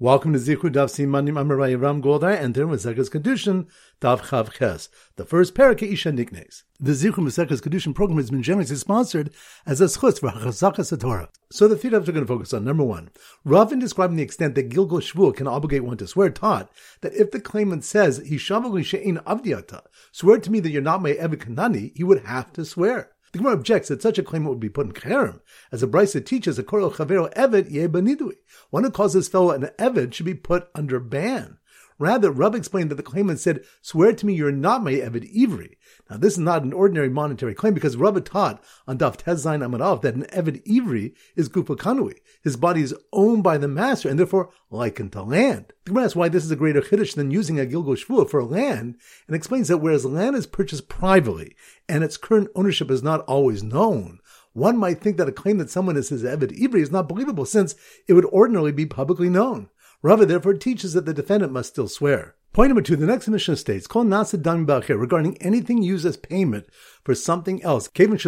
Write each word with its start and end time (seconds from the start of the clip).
Welcome 0.00 0.32
to 0.32 0.38
Zichru 0.38 0.70
Daf 0.70 0.90
Simanim 0.90 1.32
Amarai 1.32 1.76
Ram 1.76 2.00
Goldhar 2.00 2.40
and 2.40 2.54
then 2.54 2.66
Masekas 2.66 3.10
Kiddushin 3.10 3.66
Daf 4.00 4.20
Chav 4.28 4.52
Ches, 4.52 4.88
the 5.16 5.24
first 5.24 5.56
parak 5.56 5.82
Isha 5.82 6.12
Niknes. 6.12 6.62
The 6.78 6.92
Zichru 6.92 7.14
Masekas 7.16 7.60
Kiddushin 7.60 7.96
program 7.96 8.18
has 8.18 8.30
been 8.30 8.44
generously 8.44 8.76
sponsored 8.76 9.34
as 9.66 9.80
a 9.80 9.88
schutz 9.88 10.20
for 10.20 10.28
Chazakas 10.28 10.96
Torah. 11.00 11.28
So 11.50 11.66
the 11.66 11.76
three 11.76 11.92
are 11.92 11.98
going 11.98 12.14
to 12.14 12.26
focus 12.26 12.54
on 12.54 12.64
number 12.64 12.84
one. 12.84 13.10
Rav, 13.44 13.72
in 13.72 13.80
describing 13.80 14.18
the 14.18 14.22
extent 14.22 14.54
that 14.54 14.70
Gilgul 14.70 15.00
Shvua 15.00 15.34
can 15.34 15.48
obligate 15.48 15.82
one 15.82 15.96
to 15.96 16.06
swear, 16.06 16.30
taught 16.30 16.70
that 17.00 17.14
if 17.14 17.32
the 17.32 17.40
claimant 17.40 17.84
says 17.84 18.20
Hishavali 18.20 18.84
She'in 18.84 19.16
Avdiata, 19.26 19.82
swear 20.12 20.38
to 20.38 20.52
me 20.52 20.60
that 20.60 20.70
you're 20.70 20.80
not 20.80 21.02
my 21.02 21.14
Eved 21.14 21.38
Kanani, 21.38 21.90
he 21.96 22.04
would 22.04 22.24
have 22.24 22.52
to 22.52 22.64
swear. 22.64 23.10
The 23.32 23.38
Gemara 23.38 23.54
objects 23.54 23.88
that 23.88 24.00
such 24.00 24.18
a 24.18 24.22
claim 24.22 24.44
would 24.44 24.60
be 24.60 24.70
put 24.70 24.86
in 24.86 24.92
cherem, 24.92 25.40
as 25.70 25.82
the 25.82 25.88
Brisa 25.88 26.24
teaches 26.24 26.58
a 26.58 26.62
korel 26.62 26.92
chavero 26.92 27.32
eved 27.34 27.70
yebanidui. 27.70 28.36
One 28.70 28.84
who 28.84 28.90
calls 28.90 29.12
his 29.12 29.28
fellow 29.28 29.50
an 29.50 29.70
eved 29.78 30.14
should 30.14 30.26
be 30.26 30.34
put 30.34 30.68
under 30.74 30.98
ban. 30.98 31.57
Rather, 31.98 32.30
Rav 32.30 32.54
explained 32.54 32.90
that 32.90 32.94
the 32.94 33.02
claimant 33.02 33.40
said, 33.40 33.64
"Swear 33.82 34.12
to 34.12 34.26
me 34.26 34.34
you're 34.34 34.52
not 34.52 34.84
my 34.84 34.92
eved 34.92 35.34
ivri." 35.34 35.74
Now, 36.10 36.16
this 36.16 36.34
is 36.34 36.38
not 36.38 36.62
an 36.62 36.72
ordinary 36.72 37.10
monetary 37.10 37.54
claim 37.54 37.74
because 37.74 37.96
Rabbi 37.96 38.20
taught 38.20 38.62
on 38.86 38.98
Daf 38.98 39.18
Tezain 39.18 39.60
Amarav 39.60 40.00
that 40.02 40.14
an 40.14 40.24
Eved 40.32 40.62
Ivri 40.66 41.12
is 41.36 41.50
Gufa 41.50 41.76
Kanui. 41.76 42.14
His 42.42 42.56
body 42.56 42.82
is 42.82 42.94
owned 43.12 43.42
by 43.42 43.58
the 43.58 43.68
master 43.68 44.08
and 44.08 44.18
therefore 44.18 44.50
likened 44.70 45.12
to 45.12 45.22
land. 45.22 45.74
The 45.84 45.90
Gemara 45.90 46.04
asks 46.04 46.16
why 46.16 46.28
this 46.28 46.44
is 46.44 46.50
a 46.50 46.56
greater 46.56 46.80
chiddush 46.80 47.14
than 47.14 47.30
using 47.30 47.60
a 47.60 47.66
Gilgul 47.66 47.96
Shvua 47.96 48.28
for 48.28 48.42
land 48.42 48.96
and 49.26 49.36
explains 49.36 49.68
that 49.68 49.78
whereas 49.78 50.06
land 50.06 50.36
is 50.36 50.46
purchased 50.46 50.88
privately 50.88 51.54
and 51.88 52.02
its 52.02 52.16
current 52.16 52.48
ownership 52.54 52.90
is 52.90 53.02
not 53.02 53.20
always 53.26 53.62
known, 53.62 54.20
one 54.54 54.78
might 54.78 55.00
think 55.00 55.18
that 55.18 55.28
a 55.28 55.32
claim 55.32 55.58
that 55.58 55.70
someone 55.70 55.96
is 55.96 56.08
his 56.08 56.22
Eved 56.22 56.58
Ivri 56.58 56.80
is 56.80 56.90
not 56.90 57.08
believable 57.08 57.44
since 57.44 57.74
it 58.06 58.14
would 58.14 58.24
ordinarily 58.26 58.72
be 58.72 58.86
publicly 58.86 59.28
known. 59.28 59.68
Rava 60.00 60.24
therefore 60.24 60.54
teaches 60.54 60.92
that 60.92 61.06
the 61.06 61.14
defendant 61.14 61.52
must 61.52 61.70
still 61.70 61.88
swear. 61.88 62.36
Point 62.52 62.68
number 62.68 62.82
two, 62.82 62.94
the 62.94 63.04
next 63.04 63.26
Mishnah 63.26 63.56
states, 63.56 63.88
Kol 63.88 64.04
nasa 64.04 64.40
dam 64.40 64.64
regarding 64.64 65.36
anything 65.38 65.82
used 65.82 66.06
as 66.06 66.16
payment 66.16 66.66
for 67.04 67.16
something 67.16 67.60
else. 67.64 67.90
Once 67.98 68.22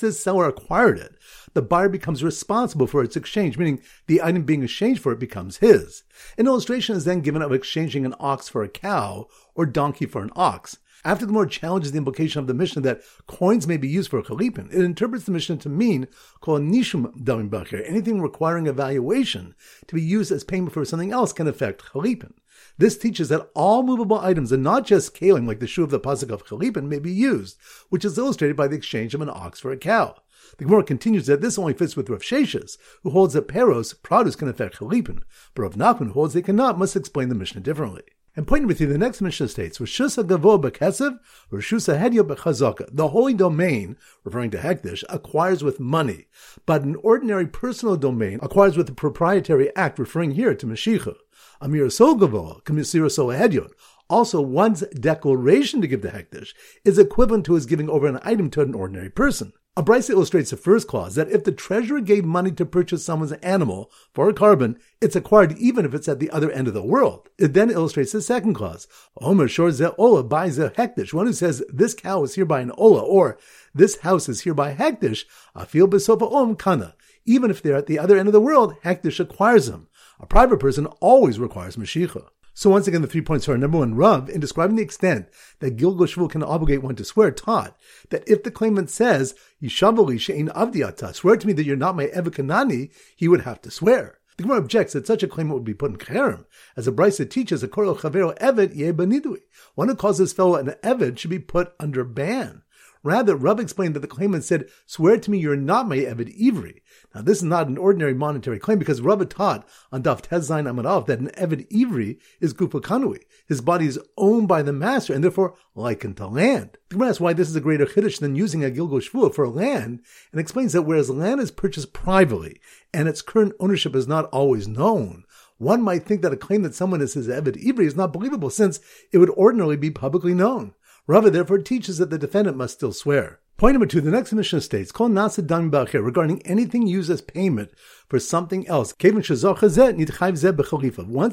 this 0.00 0.22
seller 0.22 0.48
acquired 0.48 0.98
it, 0.98 1.16
the 1.54 1.62
buyer 1.62 1.88
becomes 1.88 2.22
responsible 2.22 2.86
for 2.86 3.02
its 3.02 3.16
exchange, 3.16 3.56
meaning 3.56 3.80
the 4.06 4.20
item 4.22 4.42
being 4.42 4.62
exchanged 4.62 5.02
for 5.02 5.12
it 5.12 5.18
becomes 5.18 5.56
his. 5.56 6.02
An 6.36 6.46
illustration 6.46 6.94
is 6.94 7.06
then 7.06 7.22
given 7.22 7.40
of 7.40 7.52
exchanging 7.52 8.04
an 8.04 8.14
ox 8.20 8.50
for 8.50 8.62
a 8.62 8.68
cow 8.68 9.28
or 9.54 9.64
donkey 9.64 10.04
for 10.04 10.22
an 10.22 10.30
ox. 10.36 10.76
After 11.06 11.26
the 11.26 11.32
Gemara 11.32 11.50
challenges 11.50 11.92
the 11.92 11.98
implication 11.98 12.40
of 12.40 12.46
the 12.46 12.54
Mishnah 12.54 12.80
that 12.80 13.02
coins 13.26 13.68
may 13.68 13.76
be 13.76 13.88
used 13.88 14.08
for 14.08 14.18
a 14.18 14.22
chalipin, 14.22 14.72
it 14.72 14.82
interprets 14.82 15.26
the 15.26 15.32
Mishnah 15.32 15.58
to 15.58 15.68
mean 15.68 16.08
called 16.40 16.62
nishum 16.62 17.14
damim 17.22 17.50
bakir. 17.50 17.86
Anything 17.86 18.22
requiring 18.22 18.66
evaluation 18.66 19.54
to 19.86 19.94
be 19.94 20.00
used 20.00 20.32
as 20.32 20.44
payment 20.44 20.72
for 20.72 20.82
something 20.86 21.12
else 21.12 21.34
can 21.34 21.46
affect 21.46 21.84
chalipin. 21.92 22.32
This 22.78 22.96
teaches 22.96 23.28
that 23.28 23.50
all 23.54 23.82
movable 23.82 24.18
items, 24.18 24.50
and 24.50 24.62
not 24.62 24.86
just 24.86 25.14
kalim 25.14 25.46
like 25.46 25.60
the 25.60 25.66
shoe 25.66 25.84
of 25.84 25.90
the 25.90 26.00
pasuk 26.00 26.30
of 26.30 26.46
chalipin, 26.46 26.84
may 26.84 26.98
be 26.98 27.12
used, 27.12 27.58
which 27.90 28.04
is 28.06 28.16
illustrated 28.16 28.56
by 28.56 28.66
the 28.66 28.76
exchange 28.76 29.12
of 29.12 29.20
an 29.20 29.28
ox 29.28 29.60
for 29.60 29.70
a 29.70 29.76
cow. 29.76 30.16
The 30.56 30.64
Gemara 30.64 30.84
continues 30.84 31.26
that 31.26 31.42
this 31.42 31.58
only 31.58 31.74
fits 31.74 31.96
with 31.96 32.08
Rav 32.08 32.22
Sheshes, 32.22 32.78
who 33.02 33.10
holds 33.10 33.34
that 33.34 33.48
peros, 33.48 33.94
produce 34.02 34.36
can 34.36 34.48
affect 34.48 34.78
chalipin, 34.78 35.20
but 35.54 35.62
Rav 35.62 35.74
Nachman, 35.74 36.12
holds 36.12 36.32
they 36.32 36.40
cannot, 36.40 36.78
must 36.78 36.96
explain 36.96 37.28
the 37.28 37.34
Mishnah 37.34 37.60
differently. 37.60 38.04
And 38.36 38.48
pointing 38.48 38.66
with 38.66 38.80
you, 38.80 38.88
the 38.88 38.98
next 38.98 39.20
Mishnah 39.20 39.46
states, 39.46 39.78
Rishusa 39.78 40.24
Gavo 40.24 40.60
Bekesev, 40.60 41.20
Rishusa 41.52 42.00
Hedyo 42.00 42.22
Bechazaka. 42.22 42.88
The 42.90 43.08
holy 43.08 43.32
domain, 43.32 43.96
referring 44.24 44.50
to 44.50 44.58
Hekdesh, 44.58 45.04
acquires 45.08 45.62
with 45.62 45.78
money, 45.78 46.26
but 46.66 46.82
an 46.82 46.96
ordinary 46.96 47.46
personal 47.46 47.96
domain 47.96 48.40
acquires 48.42 48.76
with 48.76 48.88
a 48.88 48.94
proprietary 48.94 49.74
act, 49.76 50.00
referring 50.00 50.32
here 50.32 50.52
to 50.54 50.66
Mashicha. 50.66 51.14
Amir 51.60 51.88
Sol 51.90 52.16
Gavo, 52.16 52.60
Kamisira 52.64 53.08
Hedyon. 53.38 53.70
Also, 54.10 54.40
one's 54.40 54.80
declaration 54.88 55.80
to 55.80 55.86
give 55.86 56.02
the 56.02 56.08
Hekdesh 56.08 56.54
is 56.84 56.98
equivalent 56.98 57.46
to 57.46 57.54
his 57.54 57.66
giving 57.66 57.88
over 57.88 58.08
an 58.08 58.18
item 58.22 58.50
to 58.50 58.62
an 58.62 58.74
ordinary 58.74 59.10
person. 59.10 59.52
A 59.76 59.82
Brisa 59.82 60.10
illustrates 60.10 60.50
the 60.50 60.56
first 60.56 60.86
clause 60.86 61.16
that 61.16 61.28
if 61.30 61.42
the 61.42 61.50
treasurer 61.50 62.00
gave 62.00 62.24
money 62.24 62.52
to 62.52 62.64
purchase 62.64 63.04
someone's 63.04 63.32
animal 63.32 63.90
for 64.12 64.28
a 64.28 64.32
korban, 64.32 64.78
it's 65.00 65.16
acquired 65.16 65.58
even 65.58 65.84
if 65.84 65.92
it's 65.92 66.06
at 66.06 66.20
the 66.20 66.30
other 66.30 66.48
end 66.52 66.68
of 66.68 66.74
the 66.74 66.82
world. 66.82 67.28
It 67.38 67.54
then 67.54 67.72
illustrates 67.72 68.12
the 68.12 68.22
second 68.22 68.54
clause. 68.54 68.86
Omer 69.20 69.48
shor 69.48 69.72
ze 69.72 69.86
ola 69.98 70.22
buys 70.22 70.60
a 70.60 70.70
hekdesh. 70.70 71.12
One 71.12 71.26
who 71.26 71.32
says 71.32 71.64
this 71.68 71.92
cow 71.92 72.22
is 72.22 72.36
hereby 72.36 72.60
an 72.60 72.70
ola 72.78 73.00
or 73.00 73.36
this 73.74 73.98
house 73.98 74.28
is 74.28 74.42
hereby 74.42 74.74
hekdesh, 74.74 75.24
afil 75.56 75.88
besofa 75.88 76.32
om 76.32 76.54
kana. 76.54 76.94
Even 77.24 77.50
if 77.50 77.60
they're 77.60 77.74
at 77.74 77.86
the 77.86 77.98
other 77.98 78.16
end 78.16 78.28
of 78.28 78.32
the 78.32 78.40
world, 78.40 78.80
hekdesh 78.84 79.18
acquires 79.18 79.66
them. 79.66 79.88
A 80.20 80.26
private 80.26 80.60
person 80.60 80.86
always 81.00 81.40
requires 81.40 81.74
mashicha. 81.74 82.28
So 82.56 82.70
once 82.70 82.86
again, 82.86 83.02
the 83.02 83.08
three 83.08 83.20
points 83.20 83.48
are 83.48 83.58
number 83.58 83.78
one, 83.78 83.96
Rav, 83.96 84.30
in 84.30 84.38
describing 84.40 84.76
the 84.76 84.82
extent 84.82 85.28
that 85.58 85.76
Gilgul 85.76 86.30
can 86.30 86.44
obligate 86.44 86.84
one 86.84 86.94
to 86.94 87.04
swear, 87.04 87.32
taught 87.32 87.76
that 88.10 88.22
if 88.28 88.44
the 88.44 88.50
claimant 88.52 88.90
says, 88.90 89.34
Yishavali 89.60 90.20
she'in 90.20 90.48
avdiata, 90.50 91.12
swear 91.14 91.36
to 91.36 91.46
me 91.48 91.52
that 91.52 91.64
you're 91.64 91.76
not 91.76 91.96
my 91.96 92.06
Eved 92.06 92.30
Kanani, 92.30 92.92
he 93.16 93.26
would 93.26 93.40
have 93.40 93.60
to 93.62 93.72
swear. 93.72 94.18
The 94.36 94.44
Gemara 94.44 94.58
objects 94.58 94.92
that 94.94 95.06
such 95.06 95.22
a 95.22 95.28
claimant 95.28 95.54
would 95.54 95.64
be 95.64 95.74
put 95.74 95.92
in 95.92 95.96
cherem, 95.96 96.44
as 96.76 96.86
the 96.86 96.92
Brisa 96.92 97.28
teaches 97.28 97.62
a 97.62 97.68
korel 97.68 97.96
chavero 97.96 98.36
eved 98.38 98.76
yebanidui. 98.76 99.42
One 99.74 99.88
who 99.88 99.94
calls 99.94 100.18
his 100.18 100.32
fellow 100.32 100.56
an 100.56 100.74
eved 100.82 101.18
should 101.18 101.30
be 101.30 101.38
put 101.38 101.72
under 101.78 102.02
ban. 102.02 102.62
Rather, 103.04 103.36
Rav 103.36 103.60
explained 103.60 103.94
that 103.94 104.00
the 104.00 104.08
claimant 104.08 104.44
said, 104.44 104.66
swear 104.86 105.18
to 105.18 105.30
me 105.30 105.38
you're 105.38 105.56
not 105.56 105.86
my 105.86 105.98
Eved 105.98 106.34
Ivri. 106.40 106.80
Now, 107.14 107.20
this 107.20 107.38
is 107.38 107.44
not 107.44 107.68
an 107.68 107.76
ordinary 107.76 108.14
monetary 108.14 108.58
claim 108.58 108.78
because 108.78 109.02
Rav 109.02 109.28
taught 109.28 109.68
on 109.92 110.02
Daf 110.02 110.22
Tezain 110.22 110.64
Amarav 110.64 111.04
that 111.06 111.18
an 111.18 111.30
Eved 111.36 111.70
Ivri 111.70 112.18
is 112.40 112.54
Gufa 112.54 112.80
Kanui. 112.80 113.20
His 113.46 113.60
body 113.60 113.86
is 113.86 114.00
owned 114.16 114.48
by 114.48 114.62
the 114.62 114.72
master 114.72 115.12
and 115.12 115.22
therefore 115.22 115.54
likened 115.74 116.16
to 116.16 116.26
land. 116.26 116.78
The 116.88 116.94
Gemara 116.94 117.10
asks 117.10 117.20
why 117.20 117.34
this 117.34 117.50
is 117.50 117.56
a 117.56 117.60
greater 117.60 117.84
chiddush 117.84 118.20
than 118.20 118.36
using 118.36 118.64
a 118.64 118.70
Gilgul 118.70 119.06
Shvua 119.06 119.34
for 119.34 119.48
land 119.48 120.00
and 120.32 120.40
explains 120.40 120.72
that 120.72 120.82
whereas 120.82 121.10
land 121.10 121.42
is 121.42 121.50
purchased 121.50 121.92
privately 121.92 122.58
and 122.94 123.06
its 123.06 123.20
current 123.20 123.52
ownership 123.60 123.94
is 123.94 124.08
not 124.08 124.24
always 124.26 124.66
known, 124.66 125.24
one 125.58 125.82
might 125.82 126.04
think 126.04 126.22
that 126.22 126.32
a 126.32 126.36
claim 126.36 126.62
that 126.62 126.74
someone 126.74 127.00
is 127.00 127.14
his 127.14 127.28
Eved 127.28 127.62
Ivri 127.62 127.86
is 127.86 127.96
not 127.96 128.12
believable 128.12 128.50
since 128.50 128.80
it 129.12 129.18
would 129.18 129.30
ordinarily 129.30 129.76
be 129.76 129.90
publicly 129.90 130.34
known. 130.34 130.74
Rava 131.06 131.28
therefore 131.28 131.58
teaches 131.58 131.98
that 131.98 132.08
the 132.08 132.16
defendant 132.16 132.56
must 132.56 132.74
still 132.74 132.92
swear. 132.92 133.40
Point 133.58 133.74
number 133.74 133.86
two, 133.86 134.00
the 134.00 134.10
next 134.10 134.32
Mishnah 134.32 134.62
states, 134.62 134.90
Kol 134.90 135.10
nasa 135.10 135.46
dam 135.46 135.70
regarding 135.70 136.40
anything 136.46 136.86
used 136.86 137.10
as 137.10 137.20
payment 137.20 137.72
for 138.08 138.18
something 138.18 138.66
else. 138.66 138.94
Once 139.02 139.28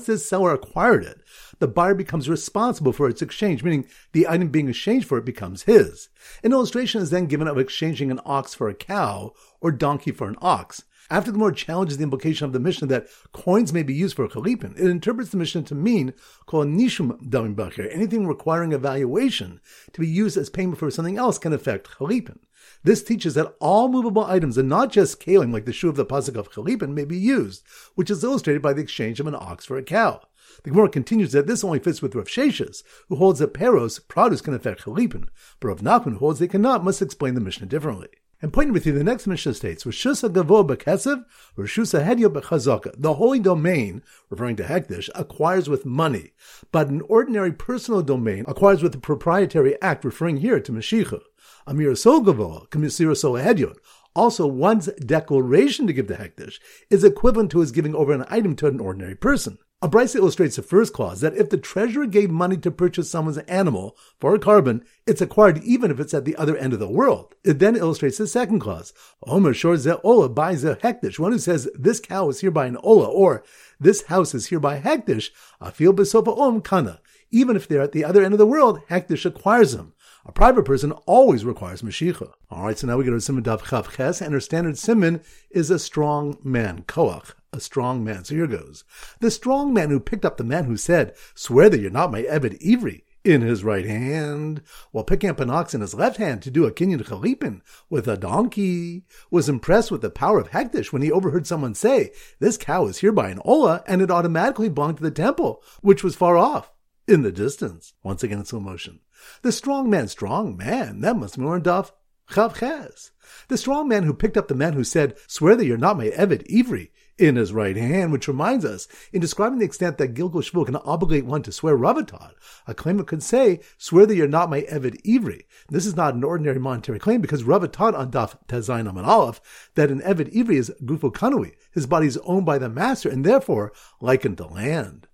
this 0.06 0.30
seller 0.30 0.54
acquired 0.54 1.06
it, 1.06 1.22
the 1.60 1.70
buyer 1.70 1.96
becomes 1.96 2.30
responsible 2.30 2.92
for 2.92 3.08
its 3.08 3.22
exchange, 3.22 3.64
meaning 3.64 3.88
the 4.12 4.28
item 4.28 4.50
being 4.50 4.68
exchanged 4.68 5.08
for 5.08 5.18
it 5.18 5.26
becomes 5.26 5.64
his. 5.64 6.10
An 6.44 6.52
illustration 6.52 7.02
is 7.02 7.10
then 7.10 7.28
given 7.28 7.48
of 7.48 7.58
exchanging 7.58 8.12
an 8.12 8.20
ox 8.26 8.54
for 8.54 8.68
a 8.68 8.76
cow 8.76 9.32
or 9.62 9.72
donkey 9.72 10.12
for 10.12 10.28
an 10.28 10.36
ox. 10.42 10.84
After 11.10 11.32
the 11.32 11.38
Gemara 11.38 11.54
challenges 11.54 11.98
the 11.98 12.04
implication 12.04 12.46
of 12.46 12.54
the 12.54 12.60
Mishnah 12.60 12.88
that 12.88 13.08
coins 13.32 13.74
may 13.74 13.84
be 13.84 13.94
used 13.94 14.16
for 14.16 14.26
a 14.26 14.30
chalipin, 14.30 14.78
it 14.78 14.88
interprets 14.88 15.32
the 15.32 15.38
Mishnah 15.38 15.64
to 15.64 15.76
mean 15.76 16.14
called 16.46 16.68
nishum 16.68 17.22
damim 17.22 17.56
bakir. 17.56 17.90
Anything 17.92 18.28
requiring 18.28 18.74
a 18.74 18.78
valuation 18.78 19.60
to 19.94 20.00
be 20.00 20.08
used 20.08 20.38
as 20.38 20.50
payment 20.50 20.78
for 20.78 20.92
something 20.92 21.18
else 21.18 21.38
can 21.38 21.54
affect 21.54 21.90
chalipin. 21.98 22.40
This 22.84 23.04
teaches 23.04 23.34
that 23.34 23.56
all 23.60 23.90
movable 23.90 24.24
items, 24.24 24.58
and 24.58 24.70
not 24.70 24.92
just 24.92 25.20
kalim 25.20 25.52
like 25.52 25.66
the 25.66 25.74
shoe 25.74 25.90
of 25.90 25.96
the 25.96 26.06
pasuk 26.06 26.36
of 26.36 26.52
chalipin, 26.52 26.94
may 26.94 27.06
be 27.06 27.18
used, 27.18 27.64
which 27.96 28.10
is 28.10 28.24
illustrated 28.24 28.62
by 28.62 28.74
the 28.74 28.82
exchange 28.82 29.20
of 29.20 29.28
an 29.28 29.36
ox 29.36 29.66
for 29.66 29.78
a 29.78 29.84
cow. 29.84 30.22
The 30.64 30.70
Gemara 30.70 30.90
continues 30.90 31.32
that 31.32 31.48
this 31.48 31.64
only 31.64 31.80
fits 31.80 32.02
with 32.02 32.14
Rav 32.16 32.28
Sheshes, 32.28 32.84
who 33.10 33.16
holds 33.16 33.40
that 33.40 33.54
peros, 33.54 34.00
produce, 34.08 34.42
can 34.42 34.54
affect 34.54 34.82
chalipin, 34.82 35.28
but 35.60 35.68
Rav 35.68 35.82
Nachman, 35.82 36.14
who 36.14 36.20
holds 36.20 36.40
they 36.40 36.48
cannot, 36.48 36.84
must 36.84 37.02
explain 37.02 37.36
the 37.36 37.42
Mishnah 37.42 37.68
differently. 37.68 38.10
And 38.42 38.52
pointing 38.52 38.74
with 38.74 38.88
you, 38.88 38.92
the 38.92 39.04
next 39.04 39.28
Mishnah 39.28 39.54
states, 39.54 39.84
Rishusa 39.84 40.28
Gavo 40.30 40.68
Bekesev, 40.68 41.26
Rishusa 41.56 42.04
Hedyo 42.04 42.28
Bechazaka. 42.28 42.92
The 42.98 43.14
holy 43.14 43.40
domain, 43.40 44.02
referring 44.32 44.56
to 44.56 44.64
Hekdesh, 44.64 45.10
acquires 45.14 45.70
with 45.70 45.86
money, 45.86 46.32
but 46.72 46.88
an 46.88 47.02
ordinary 47.02 47.52
personal 47.52 48.02
domain 48.02 48.44
acquires 48.48 48.82
with 48.82 48.96
a 48.96 49.00
proprietary 49.00 49.80
act, 49.80 50.04
referring 50.04 50.38
here 50.38 50.60
to 50.60 50.72
Mashicha. 50.72 51.22
Amir 51.68 51.96
Sol 51.96 52.22
Gavo, 52.22 52.68
Kamisira 52.70 53.16
Sol 53.16 53.34
Hedyon. 53.34 53.76
Also, 54.16 54.48
one's 54.48 54.88
declaration 55.06 55.86
to 55.86 55.94
give 55.94 56.08
the 56.08 56.16
Hekdesh 56.16 56.60
is 56.90 57.04
equivalent 57.04 57.52
to 57.52 57.60
his 57.60 57.72
giving 57.72 57.94
over 57.94 58.12
an 58.12 58.26
item 58.28 58.56
to 58.58 58.68
an 58.68 58.80
ordinary 58.80 59.16
person. 59.16 59.60
A 59.84 59.90
Brisa 59.90 60.18
illustrates 60.18 60.58
the 60.58 60.62
first 60.62 60.94
clause 60.94 61.22
that 61.22 61.36
if 61.36 61.50
the 61.50 61.58
treasurer 61.58 62.06
gave 62.06 62.30
money 62.30 62.56
to 62.56 62.70
purchase 62.70 63.10
someone's 63.10 63.40
animal 63.40 63.98
for 64.20 64.36
a 64.36 64.40
korban, 64.40 64.84
it's 65.08 65.22
acquired 65.22 65.58
even 65.64 65.90
if 65.90 66.00
it's 66.00 66.14
at 66.14 66.24
the 66.24 66.36
other 66.36 66.56
end 66.56 66.74
of 66.74 66.80
the 66.80 66.88
world. 66.88 67.34
It 67.44 67.58
then 67.58 67.76
illustrates 67.76 68.20
the 68.20 68.28
second 68.28 68.60
clause. 68.60 68.94
Omer 69.26 69.56
shor 69.56 69.76
ze 69.78 69.94
ola 70.04 70.30
buys 70.30 70.64
a 70.64 70.76
hekdesh. 70.76 71.18
One 71.18 71.32
who 71.32 71.40
says 71.40 71.68
this 71.74 72.00
cow 72.00 72.30
is 72.30 72.42
hereby 72.42 72.68
an 72.68 72.78
ola 72.84 73.08
or 73.08 73.44
this 73.80 74.04
house 74.04 74.36
is 74.36 74.50
hereby 74.50 74.80
hekdesh, 74.82 75.32
afil 75.60 75.94
besofa 75.94 76.38
om 76.38 76.62
kana. 76.62 77.02
Even 77.32 77.56
if 77.56 77.68
they're 77.68 77.82
at 77.82 77.92
the 77.92 78.06
other 78.06 78.24
end 78.24 78.36
of 78.36 78.38
the 78.38 78.46
world, 78.46 78.82
hekdesh 78.92 79.26
acquires 79.26 79.76
them. 79.76 79.94
A 80.24 80.32
private 80.32 80.66
person 80.66 80.92
always 81.08 81.44
requires 81.44 81.82
Mashicha. 81.82 82.32
All 82.52 82.66
right, 82.66 82.78
so 82.78 82.86
now 82.86 82.98
we 82.98 83.06
go 83.06 83.12
to 83.12 83.20
Simon 83.20 83.42
Dav 83.42 83.64
Chav 83.64 83.96
Ches, 83.96 84.22
and 84.22 84.36
our 84.36 84.40
standard 84.40 84.78
Simon 84.78 85.22
is 85.50 85.72
a 85.72 85.80
strong 85.80 86.38
man, 86.44 86.84
Koach, 86.84 87.34
a 87.52 87.60
strong 87.60 88.04
man. 88.04 88.24
So 88.24 88.36
here 88.36 88.46
goes. 88.46 88.84
The 89.20 89.32
strong 89.32 89.74
man 89.74 89.90
who 89.90 90.00
picked 90.00 90.24
up 90.24 90.38
the 90.38 90.44
man 90.44 90.66
who 90.66 90.78
said, 90.78 91.16
Swear 91.34 91.72
that 91.72 91.80
you're 91.80 91.90
not 91.90 92.12
my 92.12 92.22
Eved 92.22 92.62
Ivri 92.62 93.02
in 93.24 93.42
his 93.42 93.64
right 93.64 93.86
hand, 93.86 94.62
while 94.92 95.04
picking 95.04 95.30
up 95.32 95.40
an 95.40 95.50
ox 95.50 95.74
in 95.74 95.82
his 95.82 95.96
left 95.96 96.18
hand 96.18 96.44
to 96.44 96.52
do 96.52 96.66
a 96.66 96.72
kinyan 96.72 97.02
chalipin 97.04 97.62
with 97.90 98.08
a 98.08 98.16
donkey, 98.16 99.06
was 99.32 99.50
impressed 99.50 99.90
with 99.90 100.02
the 100.02 100.12
power 100.12 100.40
of 100.40 100.52
Hekdesh 100.52 100.94
when 100.94 101.02
he 101.02 101.12
overheard 101.12 101.48
someone 101.48 101.74
say, 101.74 102.12
This 102.38 102.58
cow 102.58 102.86
is 102.86 103.00
hereby 103.00 103.32
an 103.32 103.42
Ola, 103.44 103.84
and 103.88 104.04
it 104.04 104.12
automatically 104.12 104.70
belonged 104.70 104.98
to 104.98 105.04
the 105.04 105.10
temple, 105.10 105.64
which 105.82 106.04
was 106.04 106.16
far 106.16 106.38
off, 106.38 106.72
in 107.12 107.22
the 107.22 107.32
distance. 107.32 107.94
Once 108.02 108.24
again 108.24 108.40
in 108.40 108.46
slow 108.46 108.60
motion. 108.60 109.00
The 109.44 109.52
strong 109.52 109.90
man, 109.90 110.08
strong 110.08 110.58
man, 110.58 111.02
that 111.02 111.18
must 111.18 111.38
be 111.38 111.44
more 111.44 111.60
Daf 111.60 111.92
Chav 112.30 112.56
Ches. 112.56 113.12
The 113.50 113.58
strong 113.58 113.88
man 113.88 114.04
who 114.04 114.14
picked 114.14 114.38
up 114.38 114.48
the 114.48 114.56
man 114.56 114.74
who 114.74 114.84
said, 114.84 115.18
Swear 115.28 115.56
that 115.56 115.66
you're 115.66 115.78
not 115.78 115.98
my 115.98 116.08
Eved 116.10 116.50
Ivri, 116.50 116.90
in 117.22 117.36
his 117.36 117.54
right 117.54 117.76
hand, 117.78 118.12
which 118.12 118.28
reminds 118.28 118.66
us, 118.66 118.88
in 119.14 119.22
describing 119.22 119.60
the 119.60 119.66
extent 119.66 119.98
that 119.98 120.14
Gilgul 120.14 120.42
Shvua 120.42 120.66
can 120.66 120.76
obligate 120.78 121.26
one 121.26 121.44
to 121.44 121.52
swear 121.52 121.78
Ravatot, 121.78 122.34
a 122.66 122.74
claimant 122.74 123.08
could 123.08 123.22
say, 123.22 123.60
swear 123.78 124.06
that 124.06 124.16
you're 124.16 124.28
not 124.28 124.50
my 124.50 124.62
Eved 124.62 125.02
Ivri. 125.04 125.44
This 125.70 125.86
is 125.86 125.96
not 125.96 126.16
an 126.16 126.24
ordinary 126.24 126.60
monetary 126.60 127.00
claim 127.00 127.22
because 127.22 127.44
Ravatot 127.44 127.94
on 127.94 128.12
Daf 128.12 128.38
Tezain 128.48 128.90
and 128.90 129.00
Aleph, 129.00 129.70
that 129.76 129.92
an 129.92 130.02
Eved 130.02 130.34
Ivri 130.34 130.56
is 130.56 130.74
Gufo 130.84 131.14
Kanui, 131.14 131.54
his 131.72 131.86
body 131.86 132.08
is 132.08 132.18
owned 132.24 132.46
by 132.46 132.58
the 132.58 132.70
master 132.70 133.10
and 133.10 133.26
therefore 133.26 133.72
likened 134.00 134.38
to 134.38 134.48
land. 134.48 135.08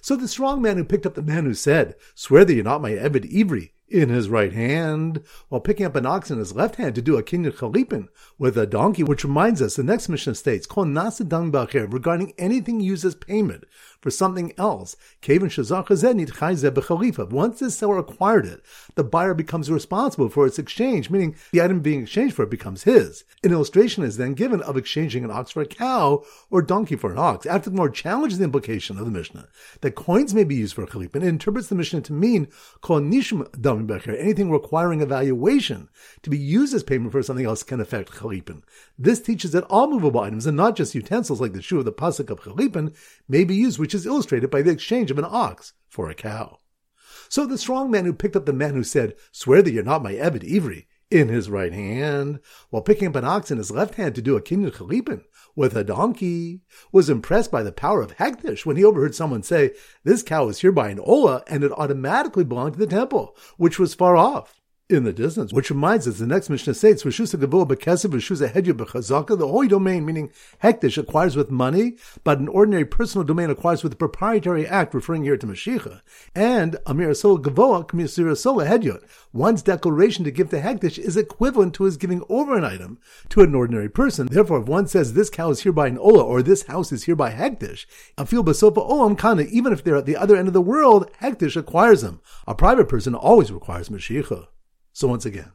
So 0.00 0.16
the 0.16 0.28
strong 0.28 0.62
man 0.62 0.76
who 0.76 0.84
picked 0.84 1.06
up 1.06 1.14
the 1.14 1.22
man 1.22 1.44
who 1.44 1.54
said, 1.54 1.94
swear 2.14 2.44
that 2.44 2.54
you're 2.54 2.64
not 2.64 2.82
my 2.82 2.92
Eved 2.92 3.30
Ivri, 3.32 3.70
in 3.88 4.08
his 4.08 4.28
right 4.28 4.52
hand, 4.52 5.22
while 5.48 5.60
picking 5.60 5.86
up 5.86 5.94
an 5.94 6.06
ox 6.06 6.30
in 6.30 6.38
his 6.38 6.54
left 6.54 6.76
hand 6.76 6.94
to 6.94 7.02
do 7.02 7.16
a 7.16 7.22
kinyan 7.22 7.52
chalipin 7.52 8.08
with 8.38 8.56
a 8.56 8.66
donkey, 8.66 9.04
which 9.04 9.24
reminds 9.24 9.60
us, 9.60 9.76
the 9.76 9.84
next 9.84 10.08
Mishnah 10.08 10.34
states, 10.34 10.66
Kol 10.66 10.86
regarding 10.86 12.32
anything 12.38 12.80
used 12.80 13.04
as 13.04 13.14
payment 13.14 13.64
for 14.04 14.10
something 14.10 14.52
else. 14.58 14.96
Once 15.26 15.58
the 17.58 17.70
seller 17.70 17.96
acquired 17.96 18.44
it, 18.44 18.62
the 18.96 19.02
buyer 19.02 19.32
becomes 19.32 19.70
responsible 19.70 20.28
for 20.28 20.46
its 20.46 20.58
exchange, 20.58 21.08
meaning 21.08 21.34
the 21.52 21.62
item 21.62 21.80
being 21.80 22.02
exchanged 22.02 22.36
for 22.36 22.42
it 22.42 22.50
becomes 22.50 22.82
his. 22.82 23.24
An 23.42 23.50
illustration 23.50 24.04
is 24.04 24.18
then 24.18 24.34
given 24.34 24.60
of 24.60 24.76
exchanging 24.76 25.24
an 25.24 25.30
ox 25.30 25.52
for 25.52 25.62
a 25.62 25.66
cow 25.66 26.22
or 26.50 26.60
donkey 26.60 26.96
for 26.96 27.12
an 27.12 27.18
ox. 27.18 27.46
After 27.46 27.70
the 27.70 27.76
more 27.76 27.88
challenges 27.88 28.36
the 28.36 28.44
implication 28.44 28.98
of 28.98 29.06
the 29.06 29.10
Mishnah 29.10 29.48
that 29.80 29.94
coins 29.94 30.34
may 30.34 30.44
be 30.44 30.56
used 30.56 30.74
for 30.74 30.82
a 30.82 30.86
chalipin, 30.86 31.22
it 31.22 31.28
interprets 31.28 31.68
the 31.68 31.74
Mishnah 31.74 32.02
to 32.02 32.12
mean 32.12 32.48
anything 32.86 34.50
requiring 34.50 35.00
evaluation 35.00 35.88
to 36.22 36.28
be 36.28 36.36
used 36.36 36.74
as 36.74 36.82
payment 36.82 37.12
for 37.12 37.22
something 37.22 37.46
else 37.46 37.62
can 37.62 37.80
affect 37.80 38.12
chalipin. 38.12 38.64
This 38.98 39.22
teaches 39.22 39.52
that 39.52 39.64
all 39.64 39.88
movable 39.88 40.20
items, 40.20 40.44
and 40.44 40.58
not 40.58 40.76
just 40.76 40.94
utensils 40.94 41.40
like 41.40 41.54
the 41.54 41.62
shoe 41.62 41.78
of 41.78 41.86
the 41.86 41.92
pasuk 41.92 42.28
of 42.28 42.42
chalipin, 42.42 42.94
may 43.26 43.44
be 43.44 43.54
used, 43.54 43.78
which 43.78 43.93
is 43.94 44.06
illustrated 44.06 44.50
by 44.50 44.62
the 44.62 44.70
exchange 44.70 45.10
of 45.10 45.18
an 45.18 45.26
ox 45.28 45.72
for 45.88 46.10
a 46.10 46.14
cow. 46.14 46.58
So 47.28 47.46
the 47.46 47.58
strong 47.58 47.90
man 47.90 48.04
who 48.04 48.12
picked 48.12 48.36
up 48.36 48.46
the 48.46 48.52
man 48.52 48.74
who 48.74 48.84
said, 48.84 49.14
Swear 49.32 49.62
that 49.62 49.72
you're 49.72 49.82
not 49.82 50.02
my 50.02 50.14
Eved 50.14 50.42
Ivri, 50.48 50.86
in 51.10 51.28
his 51.28 51.48
right 51.48 51.72
hand, 51.72 52.40
while 52.70 52.82
picking 52.82 53.08
up 53.08 53.16
an 53.16 53.24
ox 53.24 53.50
in 53.50 53.58
his 53.58 53.70
left 53.70 53.94
hand 53.94 54.14
to 54.14 54.22
do 54.22 54.36
a 54.36 54.42
kinyan 54.42 54.72
chalipin 54.72 55.22
with 55.54 55.76
a 55.76 55.84
donkey, 55.84 56.62
was 56.90 57.08
impressed 57.08 57.52
by 57.52 57.62
the 57.62 57.72
power 57.72 58.02
of 58.02 58.16
Hekdesh 58.16 58.66
when 58.66 58.76
he 58.76 58.84
overheard 58.84 59.14
someone 59.14 59.42
say, 59.42 59.72
This 60.02 60.22
cow 60.22 60.48
is 60.48 60.60
hereby 60.60 60.88
an 60.90 60.98
Ola, 60.98 61.44
and 61.46 61.62
it 61.62 61.72
automatically 61.72 62.44
belonged 62.44 62.74
to 62.74 62.78
the 62.80 62.86
temple, 62.86 63.36
which 63.56 63.78
was 63.78 63.94
far 63.94 64.16
off 64.16 64.60
in 64.90 65.04
the 65.04 65.14
distance, 65.14 65.50
which 65.50 65.70
reminds 65.70 66.06
us 66.06 66.18
the 66.18 66.26
next 66.26 66.50
Mishnah 66.50 66.74
states, 66.74 67.04
Rishusa 67.04 67.40
Gavua 67.40 67.66
Bekesiv, 67.66 68.10
Rishusa 68.10 68.52
Hedya 68.52 68.74
Bechazaka, 68.74 69.38
the 69.38 69.48
holy 69.48 69.66
domain, 69.66 70.04
meaning 70.04 70.30
Hekdesh, 70.62 70.98
acquires 70.98 71.36
with 71.36 71.50
money, 71.50 71.96
but 72.22 72.38
an 72.38 72.48
ordinary 72.48 72.84
personal 72.84 73.24
domain 73.24 73.48
acquires 73.48 73.82
with 73.82 73.94
a 73.94 73.96
proprietary 73.96 74.66
act, 74.66 74.92
referring 74.92 75.24
here 75.24 75.38
to 75.38 75.46
Mashicha. 75.46 76.02
And 76.34 76.76
Amir 76.84 77.08
Asola 77.08 77.40
Gavoa, 77.40 77.88
Kamisir 77.88 78.26
Asola 78.26 78.68
Hedyot. 78.68 79.02
One's 79.32 79.62
declaration 79.62 80.22
to 80.24 80.30
give 80.30 80.50
to 80.50 80.60
Hekdesh 80.60 80.98
is 80.98 81.16
equivalent 81.16 81.72
to 81.74 81.84
his 81.84 81.96
giving 81.96 82.22
over 82.28 82.54
an 82.54 82.64
item 82.64 82.98
to 83.30 83.40
an 83.40 83.54
ordinary 83.54 83.88
person. 83.88 84.26
Therefore, 84.26 84.60
if 84.60 84.68
one 84.68 84.86
says 84.86 85.14
this 85.14 85.30
cow 85.30 85.48
is 85.48 85.62
hereby 85.62 85.86
an 85.86 85.98
Ola, 85.98 86.22
or 86.22 86.42
this 86.42 86.64
house 86.64 86.92
is 86.92 87.04
hereby 87.04 87.32
Hekdesh, 87.32 87.86
Afil 88.18 88.44
Basofa 88.44 88.86
Olam 88.86 89.18
Kana, 89.18 89.44
even 89.44 89.72
if 89.72 89.82
they're 89.82 89.96
at 89.96 90.04
the 90.04 90.18
other 90.18 90.36
end 90.36 90.48
of 90.48 90.54
the 90.54 90.60
world, 90.60 91.10
Hekdesh 91.22 91.56
acquires 91.56 92.02
them. 92.02 92.20
A 92.46 92.54
private 92.54 92.90
person 92.90 93.14
always 93.14 93.50
requires 93.50 93.88
Mashicha. 93.88 94.48
So 94.94 95.08
once 95.08 95.26
again, 95.26 95.52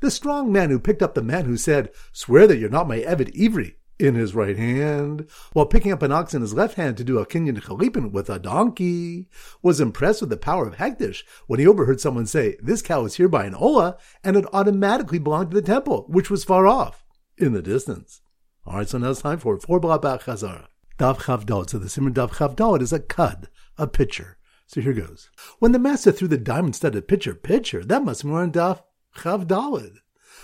the 0.00 0.10
strong 0.10 0.52
man 0.52 0.68
who 0.68 0.78
picked 0.78 1.02
up 1.02 1.14
the 1.14 1.22
man 1.22 1.46
who 1.46 1.56
said, 1.56 1.90
Swear 2.12 2.46
that 2.48 2.58
you're 2.58 2.68
not 2.68 2.88
my 2.88 2.98
Eved 2.98 3.34
Ivri, 3.34 3.76
in 3.98 4.16
his 4.16 4.34
right 4.34 4.56
hand, 4.56 5.28
while 5.52 5.66
picking 5.66 5.92
up 5.92 6.02
an 6.02 6.10
ox 6.10 6.34
in 6.34 6.42
his 6.42 6.52
left 6.52 6.74
hand 6.74 6.96
to 6.96 7.04
do 7.04 7.18
a 7.18 7.26
kinyan 7.26 7.62
chalipin 7.62 8.10
with 8.10 8.28
a 8.28 8.40
donkey, 8.40 9.28
was 9.62 9.80
impressed 9.80 10.20
with 10.20 10.30
the 10.30 10.36
power 10.36 10.66
of 10.66 10.76
Hekdesh 10.76 11.22
when 11.46 11.60
he 11.60 11.66
overheard 11.66 12.00
someone 12.00 12.26
say, 12.26 12.56
This 12.60 12.82
cow 12.82 13.04
is 13.04 13.14
here 13.14 13.28
by 13.28 13.44
an 13.44 13.54
Ola, 13.54 13.96
and 14.24 14.36
it 14.36 14.44
automatically 14.52 15.20
belonged 15.20 15.52
to 15.52 15.54
the 15.54 15.62
temple, 15.62 16.06
which 16.08 16.30
was 16.30 16.42
far 16.42 16.66
off, 16.66 17.04
in 17.38 17.52
the 17.52 17.62
distance. 17.62 18.20
All 18.66 18.78
right, 18.78 18.88
so 18.88 18.98
now 18.98 19.10
it's 19.10 19.22
time 19.22 19.38
for 19.38 19.56
four 19.60 19.80
blabach 19.80 20.22
chazara. 20.22 20.66
Dav 20.98 21.18
Chavdod. 21.18 21.70
So 21.70 21.78
the 21.78 21.88
Simon 21.88 22.12
Dav 22.12 22.32
Chavdod 22.32 22.82
is 22.82 22.92
a 22.92 23.00
cud, 23.00 23.48
a 23.78 23.86
pitcher. 23.86 24.36
So 24.72 24.80
here 24.80 24.94
goes. 24.94 25.28
When 25.58 25.72
the 25.72 25.78
master 25.78 26.10
threw 26.12 26.28
the 26.28 26.38
diamond-studded 26.38 27.06
pitcher, 27.06 27.34
pitcher, 27.34 27.84
that 27.84 28.04
must 28.04 28.22
be 28.22 28.30
more 28.30 28.40
on 28.40 28.52
Daf 28.52 28.80
Chav. 29.16 29.98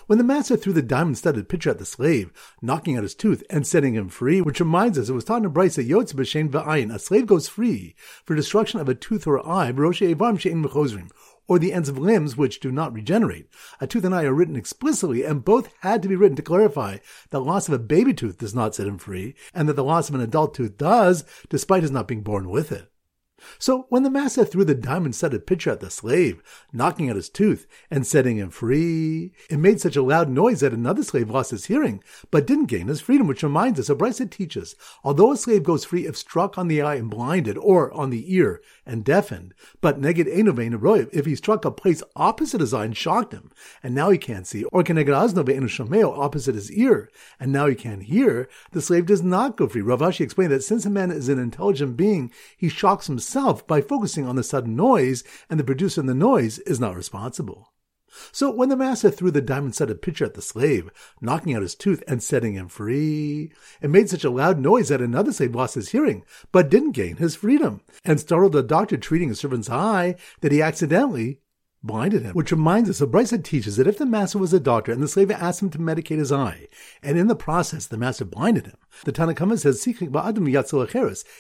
When 0.07 0.19
the 0.19 0.25
master 0.25 0.55
threw 0.55 0.75
the 0.75 0.83
diamond-studded 0.83 1.49
pitcher 1.49 1.71
at 1.71 1.79
the 1.79 1.87
slave, 1.87 2.31
knocking 2.61 2.99
out 2.99 3.05
his 3.05 3.15
tooth 3.15 3.43
and 3.49 3.67
setting 3.67 3.95
him 3.95 4.11
free, 4.11 4.43
which 4.43 4.61
reminds 4.61 4.99
us 4.99 5.09
it 5.09 5.15
was 5.15 5.25
taught 5.25 5.45
in 5.45 5.51
Braisa 5.51 5.77
that 5.77 5.89
Yotz 5.89 6.13
b'shein 6.13 6.95
a 6.95 6.99
slave 6.99 7.27
goes 7.27 7.49
free 7.49 7.95
for 8.27 8.37
destruction 8.37 8.81
of 8.81 8.89
a 8.91 8.95
tooth 8.95 9.27
or 9.27 9.39
eye, 9.49 9.73
b'roshe 9.73 10.15
evam 10.15 10.39
she'in 10.39 10.63
mechozrim, 10.63 11.11
or 11.47 11.59
the 11.59 11.73
ends 11.73 11.89
of 11.89 11.97
limbs 11.97 12.37
which 12.37 12.61
do 12.61 12.71
not 12.71 12.93
regenerate. 12.93 13.49
A 13.81 13.87
tooth 13.87 14.05
and 14.05 14.15
eye 14.15 14.25
are 14.25 14.35
written 14.35 14.57
explicitly, 14.57 15.25
and 15.25 15.43
both 15.43 15.71
had 15.81 16.03
to 16.03 16.09
be 16.09 16.17
written 16.17 16.37
to 16.37 16.43
clarify 16.43 16.99
that 17.31 17.41
loss 17.41 17.67
of 17.67 17.73
a 17.73 17.79
baby 17.79 18.13
tooth 18.13 18.37
does 18.37 18.55
not 18.55 18.75
set 18.75 18.87
him 18.87 18.99
free, 18.99 19.35
and 19.55 19.71
that 19.71 19.77
the 19.77 19.85
loss 19.85 20.11
of 20.11 20.15
an 20.15 20.21
adult 20.21 20.53
tooth 20.53 20.77
does, 20.77 21.25
despite 21.49 21.81
his 21.81 21.91
not 21.91 22.07
being 22.07 22.21
born 22.21 22.51
with 22.51 22.71
it. 22.73 22.93
So 23.59 23.87
when 23.89 24.03
the 24.03 24.11
master 24.11 24.45
threw 24.45 24.65
the 24.65 24.75
diamond-studded 24.75 25.47
pitcher 25.47 25.71
at 25.71 25.81
the 25.81 25.91
slave, 25.91 26.43
knocking 26.73 27.09
out 27.09 27.17
his 27.17 27.29
tooth 27.29 27.67
and 27.91 28.07
setting 28.07 28.37
him 28.37 28.51
free, 28.51 29.33
it 29.49 29.59
made 29.59 29.81
such 29.81 29.97
a 29.97 30.03
loud 30.03 30.29
noise 30.29 30.61
that 30.61 30.73
another 30.73 31.03
slave 31.03 31.31
lost 31.31 31.53
his 31.53 31.67
hearing, 31.67 32.03
but 32.31 32.47
didn't 32.47 32.67
gain 32.67 32.89
his 32.89 33.01
freedom, 33.01 33.27
which 33.27 33.43
reminds 33.43 33.79
us, 33.79 33.89
of 33.89 33.99
Abraisa 33.99 34.31
teaches, 34.31 34.75
although 35.05 35.33
a 35.33 35.37
slave 35.37 35.63
goes 35.63 35.85
free 35.85 36.07
if 36.07 36.17
struck 36.17 36.59
on 36.59 36.69
the 36.69 36.83
eye 36.83 36.97
and 36.97 37.11
blinded, 37.11 37.57
or 37.59 37.93
on 37.93 38.11
the 38.11 38.35
ear 38.35 38.61
and 38.85 39.05
deafened, 39.05 39.55
but 39.81 40.01
neged 40.01 40.27
enovein 40.27 40.75
roiv, 40.79 41.09
if 41.13 41.27
he 41.27 41.37
struck 41.37 41.65
a 41.65 41.71
place 41.71 42.03
opposite 42.17 42.61
his 42.61 42.75
eye 42.75 42.87
and 42.87 42.97
shocked 42.97 43.33
him, 43.33 43.51
and 43.83 43.95
now 43.95 44.11
he 44.11 44.19
can't 44.19 44.47
see, 44.47 44.65
or 44.65 44.83
keneged 44.83 45.07
aznove 45.07 45.49
shomeo 45.69 46.19
opposite 46.19 46.55
his 46.55 46.73
ear, 46.73 47.11
and 47.39 47.53
now 47.53 47.67
he 47.67 47.75
can't 47.75 48.05
hear, 48.05 48.49
the 48.73 48.83
slave 48.83 49.07
does 49.07 49.23
not 49.23 49.57
go 49.57 49.69
free. 49.69 49.83
Rav 49.83 50.01
Ashi 50.01 50.23
explained 50.23 50.53
that 50.53 50.65
since 50.65 50.85
a 50.85 50.91
man 50.91 51.11
is 51.11 51.29
an 51.29 51.39
intelligent 51.39 51.97
being, 51.97 52.33
he 52.57 52.69
shocks 52.69 53.07
himself 53.07 53.28
himself 53.29 53.67
by 53.67 53.83
focusing 53.83 54.27
on 54.27 54.37
the 54.37 54.43
sudden 54.43 54.75
noise, 54.75 55.23
and 55.51 55.61
the 55.61 55.65
producer 55.65 56.01
of 56.01 56.07
the 56.07 56.15
noise 56.15 56.59
is 56.61 56.81
not 56.81 56.97
responsible. 56.97 57.75
So 58.33 58.51
when 58.51 58.71
the 58.71 58.77
master 58.77 59.11
threw 59.11 59.31
the 59.31 59.43
diamond-studded 59.43 60.01
pitcher 60.01 60.25
at 60.25 60.33
the 60.33 60.41
slave, 60.41 60.91
knocking 61.21 61.55
out 61.55 61.61
his 61.61 61.75
tooth 61.75 62.03
and 62.09 62.23
setting 62.23 62.55
him 62.55 62.69
free, 62.69 63.53
it 63.83 63.91
made 63.91 64.09
such 64.09 64.25
a 64.25 64.31
loud 64.31 64.59
noise 64.59 64.89
that 64.89 65.03
another 65.03 65.31
slave 65.31 65.55
lost 65.55 65.75
his 65.75 65.91
hearing, 65.91 66.25
but 66.53 66.71
didn't 66.71 66.93
gain 66.93 67.17
his 67.17 67.37
freedom, 67.37 67.83
and 68.03 68.19
startled 68.19 68.53
the 68.53 68.63
doctor 68.63 68.97
treating 68.97 69.31
a 69.31 69.35
servant's 69.35 69.69
eye 69.69 70.17
that 70.41 70.51
he 70.51 70.63
accidentally 70.63 71.41
blinded 71.83 72.23
him. 72.23 72.33
Which 72.33 72.51
reminds 72.51 72.91
us, 72.91 72.99
so 72.99 73.07
Abraisa 73.07 73.43
teaches 73.43 73.77
that 73.77 73.87
if 73.87 73.99
the 73.99 74.07
master 74.07 74.39
was 74.39 74.53
a 74.53 74.61
doctor 74.61 74.93
and 74.93 75.03
the 75.03 75.09
slave 75.09 75.31
asked 75.31 75.63
him 75.63 75.71
to 75.71 75.79
medicate 75.79 76.19
his 76.19 76.33
eye, 76.33 76.69
and 77.03 77.19
in 77.19 77.29
the 77.29 77.37
process 77.37 77.87
the 77.87 77.97
master 77.97 78.25
blinded 78.25 78.67
him, 78.67 78.77
the 79.05 79.13
Tanna 79.13 79.35
Kamma 79.35 79.59
says, 79.59 79.85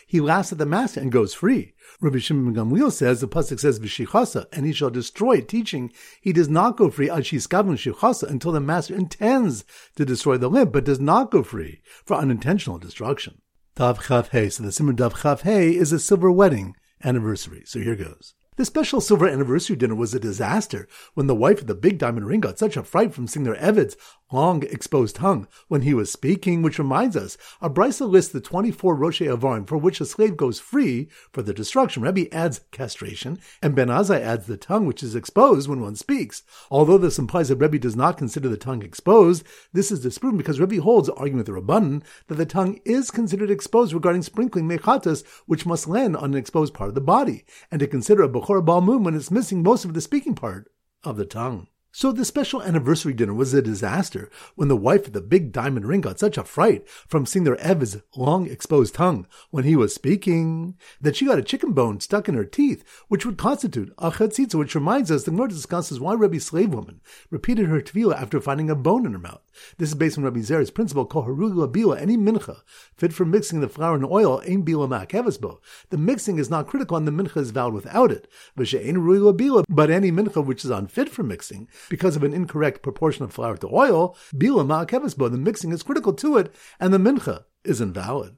he 0.06 0.20
laughs 0.20 0.52
at 0.52 0.58
the 0.58 0.66
master 0.66 1.00
and 1.00 1.12
goes 1.12 1.34
free. 1.34 1.74
Rabbi 2.00 2.18
Shimon 2.18 2.54
Gamliel 2.54 2.92
says, 2.92 3.20
the 3.20 3.28
pasuk 3.28 3.60
says, 3.60 3.80
V'shichasa, 3.80 4.46
and 4.52 4.64
he 4.64 4.72
shall 4.72 4.90
destroy, 4.90 5.40
teaching 5.40 5.92
he 6.20 6.32
does 6.32 6.48
not 6.48 6.76
go 6.76 6.90
free 6.90 7.08
until 7.08 8.52
the 8.52 8.60
master 8.60 8.94
intends 8.94 9.64
to 9.96 10.04
destroy 10.04 10.36
the 10.36 10.48
limb, 10.48 10.70
but 10.70 10.84
does 10.84 11.00
not 11.00 11.30
go 11.30 11.42
free 11.42 11.80
for 12.04 12.16
unintentional 12.16 12.78
destruction. 12.78 13.40
Dav 13.78 14.00
Chav 14.00 14.30
Hey. 14.30 14.48
So 14.48 14.64
the 14.64 14.72
Simon 14.72 14.96
Dav 14.96 15.14
Chav 15.14 15.46
is 15.46 15.92
a 15.92 16.00
silver 16.00 16.32
wedding 16.32 16.74
anniversary. 17.04 17.62
So 17.64 17.78
here 17.78 17.94
goes. 17.94 18.34
The 18.58 18.64
special 18.64 19.00
silver 19.00 19.28
anniversary 19.28 19.76
dinner 19.76 19.94
was 19.94 20.12
a 20.14 20.18
disaster 20.18 20.88
when 21.14 21.28
the 21.28 21.34
wife 21.36 21.60
of 21.60 21.68
the 21.68 21.76
big 21.76 21.96
diamond 21.96 22.26
ring 22.26 22.40
got 22.40 22.58
such 22.58 22.76
a 22.76 22.82
fright 22.82 23.14
from 23.14 23.28
seeing 23.28 23.44
their 23.44 23.54
Evids 23.54 23.96
long 24.30 24.62
exposed 24.64 25.16
tongue 25.16 25.48
when 25.68 25.82
he 25.82 25.94
was 25.94 26.12
speaking, 26.12 26.62
which 26.62 26.78
reminds 26.78 27.16
us, 27.16 27.36
a 27.60 27.70
brisa 27.70 28.08
lists 28.08 28.32
the 28.32 28.40
24 28.40 28.94
Rosh 28.94 29.22
Avarim 29.22 29.66
for 29.66 29.78
which 29.78 30.00
a 30.00 30.06
slave 30.06 30.36
goes 30.36 30.60
free 30.60 31.08
for 31.32 31.42
the 31.42 31.54
destruction. 31.54 32.02
Rebbe 32.02 32.32
adds 32.34 32.60
castration, 32.70 33.38
and 33.62 33.74
Ben 33.74 33.88
Azai 33.88 34.20
adds 34.20 34.46
the 34.46 34.56
tongue 34.56 34.86
which 34.86 35.02
is 35.02 35.14
exposed 35.14 35.68
when 35.68 35.80
one 35.80 35.96
speaks. 35.96 36.42
Although 36.70 36.98
this 36.98 37.18
implies 37.18 37.48
that 37.48 37.56
Rebbe 37.56 37.78
does 37.78 37.96
not 37.96 38.18
consider 38.18 38.48
the 38.48 38.56
tongue 38.56 38.82
exposed, 38.82 39.44
this 39.72 39.90
is 39.90 40.00
disproven 40.00 40.38
because 40.38 40.60
Rebbe 40.60 40.82
holds, 40.82 41.08
arguing 41.08 41.38
with 41.38 41.46
the 41.46 41.52
Rabbanan, 41.52 42.02
that 42.26 42.34
the 42.34 42.46
tongue 42.46 42.80
is 42.84 43.10
considered 43.10 43.50
exposed 43.50 43.92
regarding 43.92 44.22
sprinkling 44.22 44.68
mechatas, 44.68 45.24
which 45.46 45.66
must 45.66 45.88
land 45.88 46.16
on 46.16 46.32
an 46.32 46.36
exposed 46.36 46.74
part 46.74 46.88
of 46.88 46.94
the 46.94 47.00
body, 47.00 47.44
and 47.70 47.80
to 47.80 47.86
consider 47.86 48.22
a 48.22 48.28
Bechor 48.28 48.64
Balmum 48.64 49.04
when 49.04 49.14
it's 49.14 49.30
missing 49.30 49.62
most 49.62 49.84
of 49.84 49.94
the 49.94 50.00
speaking 50.00 50.34
part 50.34 50.70
of 51.04 51.16
the 51.16 51.26
tongue. 51.26 51.68
So 51.98 52.12
the 52.12 52.24
special 52.24 52.62
anniversary 52.62 53.12
dinner 53.12 53.34
was 53.34 53.52
a 53.52 53.60
disaster 53.60 54.30
when 54.54 54.68
the 54.68 54.76
wife 54.76 55.08
of 55.08 55.14
the 55.14 55.20
big 55.20 55.50
diamond 55.50 55.84
ring 55.84 56.00
got 56.00 56.20
such 56.20 56.38
a 56.38 56.44
fright 56.44 56.88
from 56.88 57.26
seeing 57.26 57.42
their 57.42 57.56
Ev's 57.56 57.96
long 58.14 58.46
exposed 58.46 58.94
tongue 58.94 59.26
when 59.50 59.64
he 59.64 59.74
was 59.74 59.96
speaking 59.96 60.76
that 61.00 61.16
she 61.16 61.26
got 61.26 61.40
a 61.40 61.42
chicken 61.42 61.72
bone 61.72 61.98
stuck 61.98 62.28
in 62.28 62.36
her 62.36 62.44
teeth, 62.44 62.84
which 63.08 63.26
would 63.26 63.36
constitute 63.36 63.92
a 63.98 64.12
chatzitza, 64.12 64.54
which 64.54 64.76
reminds 64.76 65.10
us 65.10 65.24
the 65.24 65.32
Gemara 65.32 65.48
discusses 65.48 65.98
why 65.98 66.14
Rebbe's 66.14 66.46
slave 66.46 66.72
woman 66.72 67.00
repeated 67.30 67.66
her 67.66 67.80
tefillah 67.80 68.14
after 68.14 68.40
finding 68.40 68.70
a 68.70 68.76
bone 68.76 69.04
in 69.04 69.14
her 69.14 69.18
mouth. 69.18 69.42
This 69.78 69.88
is 69.88 69.96
based 69.96 70.18
on 70.18 70.22
Rabbi 70.22 70.42
Zer's 70.42 70.70
principle, 70.70 71.04
koharugla 71.04 71.68
bila, 71.68 72.00
any 72.00 72.16
mincha 72.16 72.58
fit 72.96 73.12
for 73.12 73.24
mixing 73.24 73.60
the 73.60 73.68
flour 73.68 73.96
and 73.96 74.06
oil, 74.06 74.40
ain 74.46 74.64
bila 74.64 74.86
ma'akevesbo. 74.86 75.58
The 75.90 75.98
mixing 75.98 76.38
is 76.38 76.48
not 76.48 76.68
critical 76.68 76.96
and 76.96 77.08
the 77.08 77.10
mincha 77.10 77.38
is 77.38 77.50
valid 77.50 77.74
without 77.74 78.12
it. 78.12 78.28
But 78.54 78.66
bila, 78.66 79.64
but 79.68 79.90
any 79.90 80.12
mincha 80.12 80.44
which 80.46 80.64
is 80.64 80.70
unfit 80.70 81.08
for 81.08 81.24
mixing, 81.24 81.66
because 81.88 82.16
of 82.16 82.22
an 82.22 82.34
incorrect 82.34 82.82
proportion 82.82 83.24
of 83.24 83.32
flour 83.32 83.56
to 83.56 83.68
oil, 83.72 84.16
bila 84.34 84.66
ma'akevesbo, 84.66 85.30
the 85.30 85.38
mixing 85.38 85.72
is 85.72 85.82
critical 85.82 86.12
to 86.14 86.36
it, 86.36 86.54
and 86.78 86.92
the 86.92 86.98
mincha 86.98 87.44
is 87.64 87.80
invalid. 87.80 88.36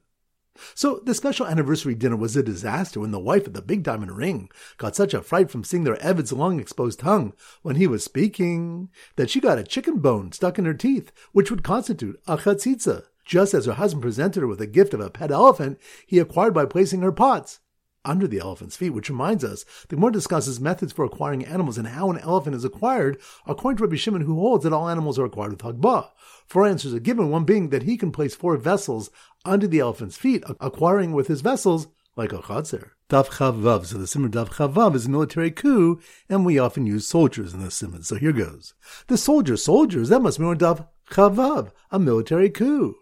So 0.75 1.01
the 1.05 1.15
special 1.15 1.47
anniversary 1.47 1.95
dinner 1.95 2.17
was 2.17 2.35
a 2.35 2.43
disaster 2.43 2.99
when 2.99 3.11
the 3.11 3.19
wife 3.19 3.47
of 3.47 3.53
the 3.53 3.61
big 3.61 3.83
diamond 3.83 4.11
ring 4.11 4.49
got 4.77 4.95
such 4.95 5.13
a 5.13 5.21
fright 5.21 5.49
from 5.49 5.63
seeing 5.63 5.85
their 5.85 5.95
Eved's 6.03 6.33
long 6.33 6.59
exposed 6.59 6.99
tongue 6.99 7.33
when 7.61 7.77
he 7.77 7.87
was 7.87 8.03
speaking 8.03 8.89
that 9.15 9.29
she 9.29 9.39
got 9.39 9.57
a 9.57 9.63
chicken 9.63 9.99
bone 9.99 10.31
stuck 10.31 10.59
in 10.59 10.65
her 10.65 10.73
teeth, 10.73 11.11
which 11.31 11.49
would 11.49 11.63
constitute 11.63 12.19
a 12.27 12.37
chatzitza, 12.37 13.05
just 13.25 13.53
as 13.53 13.65
her 13.65 13.73
husband 13.73 14.03
presented 14.03 14.41
her 14.41 14.47
with 14.47 14.61
a 14.61 14.67
gift 14.67 14.93
of 14.93 14.99
a 14.99 15.09
pet 15.09 15.31
elephant 15.31 15.79
he 16.05 16.19
acquired 16.19 16.53
by 16.53 16.65
placing 16.65 17.01
her 17.01 17.13
pots 17.13 17.59
under 18.05 18.27
the 18.27 18.39
elephant's 18.39 18.77
feet, 18.77 18.91
which 18.91 19.09
reminds 19.09 19.43
us 19.43 19.65
the 19.89 19.95
Gemara 19.95 20.11
discusses 20.11 20.59
methods 20.59 20.93
for 20.93 21.05
acquiring 21.05 21.45
animals 21.45 21.77
and 21.77 21.87
how 21.87 22.09
an 22.09 22.19
elephant 22.19 22.55
is 22.55 22.65
acquired, 22.65 23.19
according 23.45 23.77
to 23.77 23.83
Rabbi 23.83 23.95
Shimon, 23.95 24.21
who 24.21 24.35
holds 24.35 24.63
that 24.63 24.73
all 24.73 24.89
animals 24.89 25.19
are 25.19 25.25
acquired 25.25 25.51
with 25.51 25.61
Hagbah. 25.61 26.09
Four 26.47 26.65
answers 26.65 26.93
are 26.93 26.99
given, 26.99 27.29
one 27.29 27.45
being 27.45 27.69
that 27.69 27.83
he 27.83 27.97
can 27.97 28.11
place 28.11 28.35
four 28.35 28.57
vessels 28.57 29.09
under 29.45 29.67
the 29.67 29.79
elephant's 29.79 30.17
feet, 30.17 30.43
acquiring 30.59 31.13
with 31.13 31.27
his 31.27 31.41
vessels 31.41 31.87
like 32.15 32.33
a 32.33 32.39
chazer. 32.39 32.91
Daf 33.09 33.27
Chavav. 33.27 33.85
So 33.85 33.97
the 33.97 34.07
simon 34.07 34.31
Daf 34.31 34.49
Chavav 34.49 34.95
is 34.95 35.05
a 35.05 35.09
military 35.09 35.51
coup, 35.51 35.99
and 36.29 36.45
we 36.45 36.57
often 36.57 36.85
use 36.85 37.07
soldiers 37.07 37.53
in 37.53 37.61
the 37.61 37.71
simon. 37.71 38.03
So 38.03 38.15
here 38.15 38.31
goes. 38.31 38.73
The 39.07 39.17
soldier, 39.17 39.57
soldiers, 39.57 40.09
that 40.09 40.21
must 40.21 40.39
be 40.39 40.45
on 40.45 40.57
Daf 40.57 40.87
Chavav, 41.09 41.71
a 41.91 41.99
military 41.99 42.49
coup. 42.49 42.95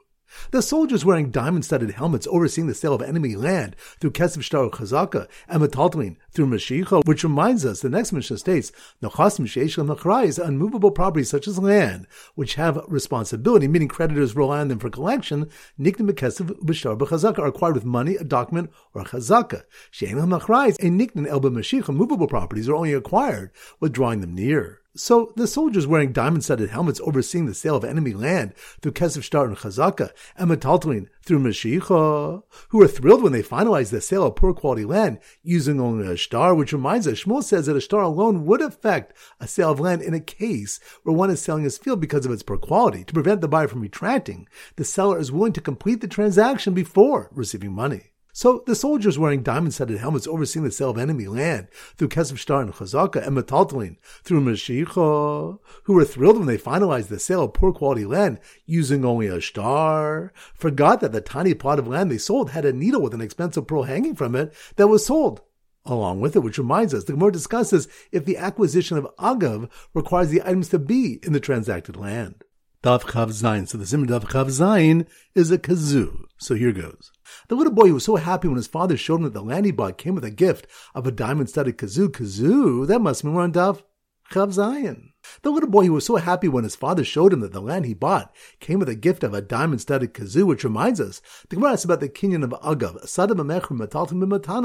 The 0.52 0.62
soldiers 0.62 1.06
wearing 1.06 1.32
diamond-studded 1.32 1.92
helmets 1.92 2.28
overseeing 2.30 2.68
the 2.68 2.74
sale 2.74 2.94
of 2.94 3.02
enemy 3.02 3.36
land 3.36 3.76
through 4.00 4.12
Kesef 4.12 4.42
Shtar 4.42 4.70
Chazaka 4.70 5.28
and 5.48 5.62
Metaltelin 5.62 6.18
through 6.32 6.48
Mashicha, 6.48 7.06
which 7.06 7.24
reminds 7.24 7.66
us 7.66 7.82
the 7.82 7.90
next 7.90 8.12
Mishnah 8.12 8.38
states, 8.38 8.72
Nachasim 9.02 9.46
Sheishlam 9.46 9.96
Nachrai 9.96 10.26
is 10.26 10.40
unmovable 10.40 10.92
properties 10.92 11.30
such 11.30 11.48
as 11.48 11.60
land, 11.60 12.08
which 12.36 12.56
have 12.56 12.84
responsibility, 12.88 13.68
meaning 13.68 13.88
creditors 13.88 14.36
rely 14.36 14.60
on 14.60 14.68
them 14.68 14.80
for 14.80 14.90
collection, 14.90 15.50
Niknim 15.80 16.12
Kesef 16.12 16.48
B'Shtar 16.64 16.98
B'Chazaka 16.98 17.40
are 17.40 17.48
acquired 17.48 17.76
with 17.76 17.86
money, 17.86 18.16
a 18.16 18.24
document, 18.24 18.72
or 18.94 19.02
a 19.02 19.06
Chazaka. 19.06 19.64
She'enam 19.92 20.30
Nachrai 20.30 20.76
and 20.80 21.00
Niknin 21.00 21.28
Elba 21.28 21.50
Mashicha, 21.50 21.94
movable 21.94 22.28
properties 22.28 22.70
are 22.70 22.76
only 22.76 22.94
acquired 22.94 23.52
with 23.80 23.94
drawing 23.94 24.22
them 24.22 24.36
near. 24.36 24.79
So 24.96 25.34
the 25.36 25.46
soldiers 25.46 25.86
wearing 25.86 26.14
diamond-studded 26.14 26.72
helmets 26.72 27.00
overseeing 27.02 27.46
the 27.46 27.54
sale 27.54 27.76
of 27.76 27.84
enemy 27.84 28.14
land 28.14 28.56
through 28.82 28.94
Kesef 28.94 29.22
Shtar 29.22 29.46
and 29.46 29.56
Chazaka, 29.56 30.10
and 30.36 30.50
Metaltelin 30.50 31.08
through 31.24 31.40
Mashicha, 31.40 32.42
who 32.70 32.82
are 32.82 32.88
thrilled 32.88 33.22
when 33.22 33.32
they 33.32 33.44
finalize 33.44 33.92
the 33.92 34.02
sale 34.02 34.26
of 34.26 34.36
poor 34.36 34.52
quality 34.52 34.86
land 34.86 35.20
using 35.44 35.80
only 35.80 36.08
a 36.08 36.18
shtar, 36.18 36.56
which 36.56 36.74
reminds 36.74 37.08
us, 37.08 37.24
Shmuel 37.24 37.44
says 37.44 37.68
that 37.68 37.78
a 37.78 37.82
shtar 37.82 38.02
alone 38.02 38.48
would 38.48 38.62
affect 38.62 39.14
a 39.40 39.48
sale 39.48 39.72
of 39.72 39.80
land 39.80 40.02
in 40.02 40.16
a 40.16 40.20
case 40.20 40.80
where 41.04 41.16
one 41.16 41.30
is 41.30 41.40
selling 41.40 41.66
his 41.66 41.78
field 41.78 42.02
because 42.02 42.26
of 42.26 42.32
its 42.32 42.42
poor 42.42 42.58
quality. 42.58 43.04
To 43.04 43.14
prevent 43.14 43.42
the 43.42 43.48
buyer 43.48 43.68
from 43.68 43.82
retracting, 43.82 44.48
the 44.76 44.84
seller 44.84 45.20
is 45.20 45.32
willing 45.32 45.54
to 45.54 45.62
complete 45.62 46.02
the 46.02 46.08
transaction 46.08 46.74
before 46.74 47.30
receiving 47.32 47.74
money. 47.74 48.14
So 48.40 48.64
the 48.66 48.74
soldiers 48.74 49.20
wearing 49.20 49.44
diamond-studded 49.44 49.98
helmets 49.98 50.26
overseeing 50.26 50.64
the 50.64 50.72
sale 50.72 50.92
of 50.92 50.98
enemy 50.98 51.28
land 51.28 51.68
through 51.98 52.08
Kesef 52.08 52.38
Shtar 52.38 52.62
and 52.62 52.74
Chazaka 52.74 53.28
and 53.28 53.38
Metaltelin 53.38 53.98
through 54.24 54.40
Mashicha, 54.40 55.60
who 55.84 55.94
were 55.94 56.06
thrilled 56.06 56.38
when 56.38 56.48
they 56.48 56.58
finalized 56.58 57.10
the 57.10 57.20
sale 57.20 57.44
of 57.44 57.54
poor 57.54 57.74
quality 57.74 58.06
land 58.06 58.40
using 58.66 59.04
only 59.04 59.28
a 59.28 59.42
shtar, 59.42 60.32
forgot 60.54 61.02
that 61.02 61.12
the 61.12 61.20
tiny 61.20 61.54
plot 61.54 61.80
of 61.80 61.88
land 61.90 62.10
they 62.10 62.18
sold 62.18 62.52
had 62.52 62.64
a 62.64 62.72
needle 62.72 63.02
with 63.02 63.14
an 63.14 63.20
expensive 63.20 63.68
pearl 63.68 63.84
hanging 63.84 64.16
from 64.16 64.38
it 64.38 64.54
that 64.78 64.88
was 64.88 65.06
sold 65.06 65.42
along 65.86 66.22
with 66.22 66.38
it, 66.38 66.40
which 66.40 66.58
reminds 66.58 66.94
us, 66.94 67.04
the 67.04 67.12
Gemara 67.12 67.34
discusses 67.34 67.90
if 68.14 68.24
the 68.24 68.38
acquisition 68.38 68.98
of 68.98 69.14
Agav 69.18 69.70
requires 69.94 70.30
the 70.30 70.42
items 70.44 70.70
to 70.70 70.80
be 70.80 71.20
in 71.24 71.34
the 71.34 71.42
transacted 71.42 71.98
land. 71.98 72.46
Dav 72.82 73.06
Chav 73.06 73.32
Zayin. 73.32 73.68
So 73.68 73.78
the 73.78 73.86
Zimmer 73.86 74.06
Dav 74.06 74.30
Chav 74.30 74.46
Zayin 74.46 75.06
is 75.36 75.52
a 75.52 75.58
kazoo. 75.58 76.24
So 76.38 76.56
here 76.56 76.72
goes. 76.72 77.12
The 77.48 77.56
little 77.56 77.74
boy 77.74 77.94
was 77.94 78.04
so 78.04 78.16
happy 78.16 78.48
when 78.48 78.58
his 78.58 78.68
father 78.68 78.98
showed 78.98 79.18
him 79.18 79.24
that 79.24 79.34
the 79.34 79.42
land 79.42 79.66
he 79.66 79.72
bought 79.72 79.98
came 79.98 80.16
with 80.16 80.24
a 80.24 80.32
gift 80.32 80.68
of 80.96 81.06
a 81.08 81.12
diamond-studded 81.12 81.78
kazoo. 81.78 82.10
Kazoo? 82.10 82.88
That 82.88 83.02
must 83.02 83.24
mean 83.24 83.34
we're 83.34 83.44
on 83.44 83.54
Chav 83.54 83.84
Zayin. 84.32 85.10
The 85.42 85.52
little 85.52 85.70
boy 85.70 85.90
was 85.90 86.06
so 86.06 86.18
happy 86.18 86.48
when 86.48 86.64
his 86.64 86.76
father 86.76 87.04
showed 87.04 87.34
him 87.34 87.40
that 87.42 87.52
the 87.52 87.62
land 87.62 87.86
he 87.86 87.94
bought 87.94 88.34
came 88.60 88.80
with 88.80 88.90
a 88.90 88.96
gift 88.96 89.24
of 89.24 89.34
a 89.34 89.42
diamond-studded 89.42 90.14
kazoo, 90.14 90.46
which 90.46 90.64
reminds 90.64 91.00
us, 91.00 91.22
the 91.50 91.56
Gemara 91.56 91.74
asks 91.74 91.86
about 91.86 92.00
the 92.00 92.10
kinyan 92.10 92.44
of 92.44 92.52
Agav, 92.62 93.04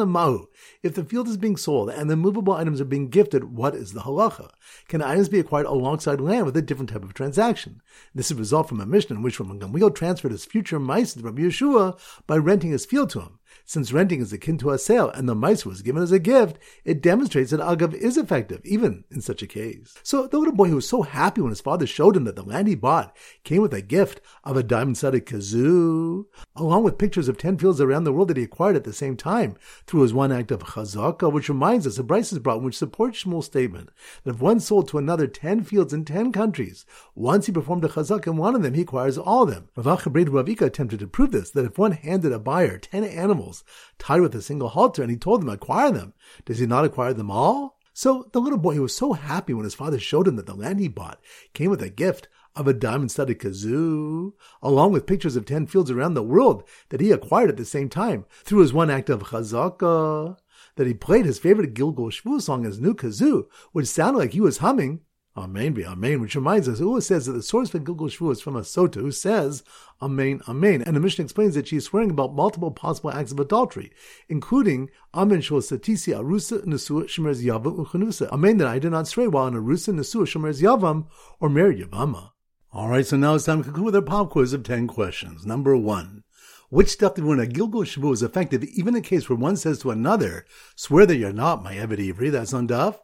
mahu. 0.08 0.46
If 0.82 0.94
the 0.94 1.04
field 1.04 1.28
is 1.28 1.36
being 1.36 1.56
sold 1.56 1.90
and 1.90 2.10
the 2.10 2.16
movable 2.16 2.54
items 2.54 2.80
are 2.80 2.84
being 2.84 3.08
gifted, 3.08 3.44
what 3.44 3.74
is 3.74 3.92
the 3.92 4.00
halacha? 4.00 4.50
Can 4.88 5.02
items 5.02 5.28
be 5.28 5.40
acquired 5.40 5.66
alongside 5.66 6.20
land 6.20 6.46
with 6.46 6.56
a 6.56 6.62
different 6.62 6.90
type 6.90 7.04
of 7.04 7.14
transaction? 7.14 7.80
This 8.14 8.26
is 8.26 8.32
a 8.32 8.40
result 8.40 8.68
from 8.68 8.80
a 8.80 8.86
mission 8.86 9.16
in 9.16 9.22
which 9.22 9.38
Gamliel 9.38 9.94
transferred 9.94 10.32
his 10.32 10.44
future 10.44 10.78
mice 10.80 11.14
to 11.14 11.20
Rabbi 11.20 11.42
Yeshua 11.42 11.98
by 12.26 12.36
renting 12.36 12.70
his 12.70 12.86
field 12.86 13.10
to 13.10 13.20
him. 13.20 13.38
Since 13.66 13.94
renting 13.94 14.20
is 14.20 14.30
akin 14.30 14.58
to 14.58 14.70
a 14.70 14.78
sale 14.78 15.08
and 15.08 15.26
the 15.26 15.34
mice 15.34 15.64
was 15.64 15.80
given 15.80 16.02
as 16.02 16.12
a 16.12 16.18
gift, 16.18 16.58
it 16.84 17.00
demonstrates 17.00 17.50
that 17.50 17.60
Agav 17.60 17.94
is 17.94 18.18
effective, 18.18 18.60
even 18.62 19.04
in 19.10 19.22
such 19.22 19.42
a 19.42 19.46
case. 19.46 19.94
So 20.02 20.26
the 20.26 20.38
little 20.38 20.54
boy 20.54 20.68
who 20.68 20.76
was 20.76 20.88
so 20.88 21.00
happy 21.00 21.40
when 21.40 21.50
his 21.50 21.62
father 21.62 21.86
showed 21.86 22.14
him 22.14 22.24
that 22.24 22.36
the 22.36 22.42
land 22.42 22.68
he 22.68 22.74
bought 22.74 23.16
came 23.42 23.62
with 23.62 23.72
a 23.72 23.80
gift 23.80 24.20
of 24.44 24.58
a 24.58 24.62
diamond-studded 24.62 25.24
kazoo, 25.24 26.26
along 26.54 26.84
with 26.84 26.98
pictures 26.98 27.26
of 27.26 27.38
ten 27.38 27.56
fields 27.56 27.80
around 27.80 28.04
the 28.04 28.12
world 28.12 28.28
that 28.28 28.36
he 28.36 28.42
acquired 28.42 28.76
at 28.76 28.84
the 28.84 28.92
same 28.92 29.16
time 29.16 29.56
through 29.86 30.02
his 30.02 30.12
one 30.12 30.30
act 30.30 30.50
of 30.50 30.62
chazaka, 30.62 31.32
which 31.32 31.48
reminds 31.48 31.86
us 31.86 31.98
of 31.98 32.06
Bryce's 32.06 32.38
brought, 32.40 32.62
which 32.62 32.76
supports 32.76 33.24
Shmuel's 33.24 33.46
statement 33.46 33.88
that 34.24 34.34
if 34.34 34.42
one 34.42 34.60
sold 34.60 34.88
to 34.88 34.98
another 34.98 35.26
ten 35.26 35.62
fields 35.64 35.94
in 35.94 36.04
ten 36.04 36.32
countries, 36.32 36.84
once 37.14 37.46
he 37.46 37.52
performed 37.52 37.84
a 37.86 37.88
chazaka 37.88 38.26
in 38.26 38.36
one 38.36 38.54
of 38.54 38.62
them, 38.62 38.74
he 38.74 38.82
acquires 38.82 39.16
all 39.16 39.44
of 39.44 39.50
them. 39.50 39.68
Rav 39.74 40.04
Ravika 40.04 40.62
attempted 40.66 40.98
to 40.98 41.06
prove 41.06 41.32
this, 41.32 41.50
that 41.50 41.64
if 41.64 41.78
one 41.78 41.92
handed 41.92 42.32
a 42.32 42.38
buyer 42.38 42.76
ten 42.76 43.04
animals 43.04 43.53
tied 43.98 44.22
with 44.22 44.34
a 44.34 44.42
single 44.42 44.68
halter, 44.68 45.02
and 45.02 45.10
he 45.10 45.16
told 45.16 45.42
them, 45.42 45.50
acquire 45.50 45.92
them. 45.92 46.14
Does 46.46 46.58
he 46.58 46.66
not 46.66 46.84
acquire 46.84 47.12
them 47.12 47.30
all? 47.30 47.78
So 47.92 48.28
the 48.32 48.40
little 48.40 48.58
boy 48.58 48.80
was 48.80 48.96
so 48.96 49.12
happy 49.12 49.54
when 49.54 49.64
his 49.64 49.74
father 49.74 50.00
showed 50.00 50.26
him 50.26 50.34
that 50.36 50.46
the 50.46 50.54
land 50.54 50.80
he 50.80 50.88
bought 50.88 51.20
came 51.52 51.70
with 51.70 51.82
a 51.82 51.90
gift 51.90 52.28
of 52.56 52.66
a 52.66 52.72
diamond-studded 52.72 53.38
kazoo, 53.38 54.32
along 54.62 54.92
with 54.92 55.06
pictures 55.06 55.36
of 55.36 55.44
ten 55.44 55.66
fields 55.66 55.90
around 55.90 56.14
the 56.14 56.22
world 56.22 56.64
that 56.88 57.00
he 57.00 57.10
acquired 57.10 57.50
at 57.50 57.56
the 57.56 57.64
same 57.64 57.88
time 57.88 58.24
through 58.42 58.60
his 58.60 58.72
one 58.72 58.90
act 58.90 59.10
of 59.10 59.24
chazaka, 59.24 60.36
that 60.76 60.86
he 60.86 60.94
played 60.94 61.24
his 61.24 61.38
favorite 61.38 61.74
Gilgul 61.74 62.10
Shvu 62.10 62.40
song 62.40 62.66
as 62.66 62.80
new 62.80 62.94
kazoo, 62.94 63.46
which 63.72 63.86
sounded 63.86 64.18
like 64.18 64.32
he 64.32 64.40
was 64.40 64.58
humming 64.58 65.00
Amen 65.36 65.72
be 65.72 65.84
Amen, 65.84 66.20
which 66.20 66.36
reminds 66.36 66.68
us, 66.68 66.78
Ula 66.78 67.02
says 67.02 67.26
that 67.26 67.32
the 67.32 67.42
source 67.42 67.70
for 67.70 67.80
Gilgul 67.80 68.08
Shvu 68.08 68.30
is 68.30 68.40
from 68.40 68.54
a 68.54 68.60
Sota 68.60 68.96
who 68.96 69.10
says 69.10 69.64
Amen, 70.00 70.40
Amen. 70.48 70.82
And 70.82 70.94
the 70.94 71.00
Mishnah 71.00 71.24
explains 71.24 71.56
that 71.56 71.66
she 71.66 71.76
is 71.76 71.84
swearing 71.84 72.10
about 72.10 72.34
multiple 72.34 72.70
possible 72.70 73.10
acts 73.10 73.32
of 73.32 73.40
adultery, 73.40 73.90
including 74.28 74.90
Amen 75.12 75.40
Shul 75.40 75.58
Satisi 75.60 76.14
Arusa 76.16 76.64
Nesua 76.64 77.04
Shemers 77.04 77.44
Yavam 77.44 77.84
Uchanusa. 77.84 78.28
Amen 78.28 78.58
that 78.58 78.68
I 78.68 78.78
did 78.78 78.92
not 78.92 79.08
swear 79.08 79.28
while 79.28 79.48
in 79.48 79.54
Arusa 79.54 79.92
Nesua 79.92 80.24
Shemers 80.24 80.62
Yavam 80.62 81.06
or 81.40 81.48
married 81.48 81.80
Yavama. 81.80 82.30
Alright, 82.72 83.06
so 83.06 83.16
now 83.16 83.34
it's 83.34 83.44
time 83.44 83.58
to 83.58 83.64
conclude 83.64 83.86
with 83.86 83.96
our 83.96 84.02
pop 84.02 84.30
quiz 84.30 84.52
of 84.52 84.62
10 84.62 84.86
questions. 84.86 85.44
Number 85.44 85.76
one. 85.76 86.22
Which 86.70 86.88
stuff 86.88 87.14
did 87.14 87.24
when 87.24 87.40
a 87.40 87.46
Gilgul 87.46 87.84
Shavu 87.84 88.12
is 88.12 88.22
effective, 88.22 88.64
even 88.64 88.94
in 88.94 89.00
a 89.00 89.04
case 89.04 89.28
where 89.28 89.38
one 89.38 89.56
says 89.56 89.80
to 89.80 89.90
another, 89.90 90.44
swear 90.74 91.06
that 91.06 91.16
you're 91.16 91.32
not 91.32 91.62
my 91.62 91.74
Eved 91.74 91.98
Ivri, 91.98 92.30
that's 92.30 92.54
on 92.54 92.66
Duff? 92.66 93.00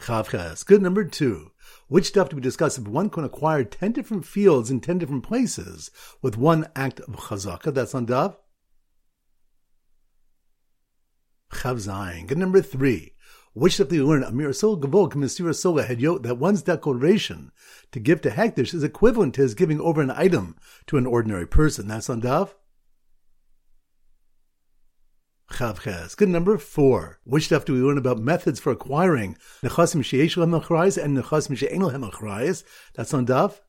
Chavches. 0.00 0.64
Good 0.64 0.82
number 0.82 1.04
two. 1.04 1.52
Which 1.88 2.06
stuff 2.06 2.28
do 2.28 2.36
we 2.36 2.42
discuss 2.42 2.78
if 2.78 2.86
one 2.86 3.10
can 3.10 3.24
acquire 3.24 3.64
10 3.64 3.92
different 3.92 4.24
fields 4.24 4.70
in 4.70 4.80
10 4.80 4.98
different 4.98 5.22
places 5.22 5.90
with 6.22 6.36
one 6.36 6.68
act 6.76 7.00
of 7.00 7.14
chazaka? 7.14 7.72
That's 7.72 7.94
on 7.94 8.06
Dov. 8.06 8.36
Chav 11.52 11.76
Zayin. 11.76 12.26
Good 12.26 12.38
number 12.38 12.60
three. 12.60 13.12
Which 13.54 13.76
stuff 13.76 13.88
do 13.88 13.94
you 13.94 14.06
learn? 14.06 14.22
Amir 14.22 14.52
Sol 14.52 14.78
Gavol 14.78 15.10
Kamisira 15.10 15.54
Sola 15.54 15.84
Hedyot 15.84 16.22
that 16.24 16.36
one's 16.36 16.62
declaration 16.62 17.52
to 17.90 17.98
give 17.98 18.20
to 18.20 18.30
Hekdesh 18.30 18.74
is 18.74 18.84
equivalent 18.84 19.34
to 19.36 19.42
his 19.42 19.54
giving 19.54 19.80
over 19.80 20.02
an 20.02 20.10
item 20.10 20.56
to 20.88 20.98
an 20.98 21.06
ordinary 21.06 21.46
person. 21.46 21.88
That's 21.88 22.10
on 22.10 22.20
Dov. 22.20 22.54
Chavches. 25.50 26.16
Good 26.16 26.28
number 26.28 26.58
four. 26.58 27.20
Which 27.24 27.46
stuff 27.46 27.64
do 27.64 27.72
we 27.72 27.80
learn 27.80 27.98
about 27.98 28.18
methods 28.18 28.58
for 28.58 28.72
acquiring 28.72 29.36
nechasim 29.62 30.02
sheyesh 30.02 30.36
lehem 30.36 31.02
and 31.02 31.16
nechasim 31.16 31.56
she'en 31.56 31.80
lehem 31.80 32.64
That's 32.94 33.14
on 33.14 33.26
Daf. 33.26 33.60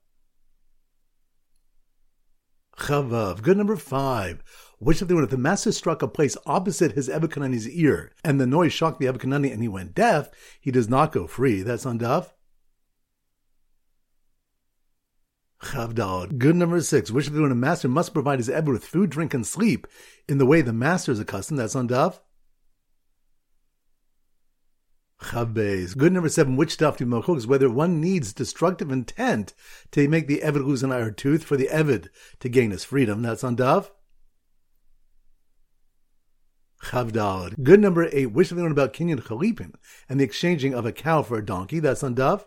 Chavav. 2.77 3.41
Good 3.41 3.57
number 3.57 3.75
five. 3.75 4.43
Which 4.79 5.01
of 5.01 5.07
the 5.07 5.15
one 5.15 5.23
if 5.23 5.31
the 5.31 5.37
master 5.37 5.71
struck 5.71 6.01
a 6.01 6.07
place 6.07 6.37
opposite 6.45 6.91
his 6.91 7.09
Eved 7.09 7.29
Kanani's 7.29 7.67
ear, 7.69 8.11
and 8.23 8.39
the 8.39 8.45
noise 8.45 8.73
shocked 8.73 8.99
the 8.99 9.07
Eved 9.07 9.17
Kanani 9.17 9.51
and 9.51 9.61
he 9.61 9.67
went 9.67 9.95
deaf, 9.95 10.29
he 10.61 10.69
does 10.69 10.87
not 10.87 11.11
go 11.11 11.25
free. 11.25 11.63
That's 11.63 11.85
on 11.85 11.97
Daf. 11.97 12.33
Chavdal. 15.67 16.37
Good 16.37 16.55
number 16.55 16.81
six. 16.81 17.09
The 17.09 17.41
when 17.41 17.51
a 17.51 17.55
master 17.55 17.87
must 17.87 18.13
provide 18.13 18.39
his 18.39 18.49
Eved 18.49 18.71
with 18.71 18.85
food, 18.85 19.09
drink, 19.09 19.33
and 19.33 19.45
sleep 19.45 19.85
in 20.27 20.37
the 20.37 20.45
way 20.45 20.61
the 20.61 20.73
master 20.73 21.11
is 21.11 21.19
accustomed. 21.19 21.59
That's 21.59 21.75
on 21.75 21.89
Daf. 21.89 22.19
Chavbeis. 25.21 25.97
Good 25.97 26.13
number 26.13 26.29
seven. 26.29 26.55
Which 26.55 26.71
stuff 26.71 26.97
do 26.97 27.05
you 27.05 27.35
is 27.35 27.47
whether 27.47 27.69
one 27.69 27.99
needs 27.99 28.33
destructive 28.33 28.91
intent 28.91 29.53
to 29.91 30.07
make 30.07 30.27
the 30.27 30.39
Eved 30.39 30.65
lose 30.65 30.83
an 30.83 30.91
eye 30.91 30.99
or 30.99 31.11
tooth 31.11 31.43
for 31.43 31.57
the 31.57 31.69
Eved 31.71 32.07
to 32.39 32.49
gain 32.49 32.71
his 32.71 32.83
freedom. 32.83 33.21
That's 33.21 33.43
on 33.43 33.57
Daf. 33.57 33.89
Chavdal. 36.83 37.61
Good 37.61 37.81
number 37.81 38.07
eight. 38.13 38.27
Which 38.27 38.51
of 38.51 38.57
the 38.57 38.63
one 38.63 38.71
about 38.71 38.93
Kinyan 38.93 39.21
Chalipin 39.21 39.73
and 40.07 40.19
the 40.19 40.23
exchanging 40.23 40.73
of 40.73 40.85
a 40.85 40.91
cow 40.93 41.23
for 41.23 41.37
a 41.37 41.45
donkey. 41.45 41.79
That's 41.79 42.03
on 42.03 42.15
Daf. 42.15 42.45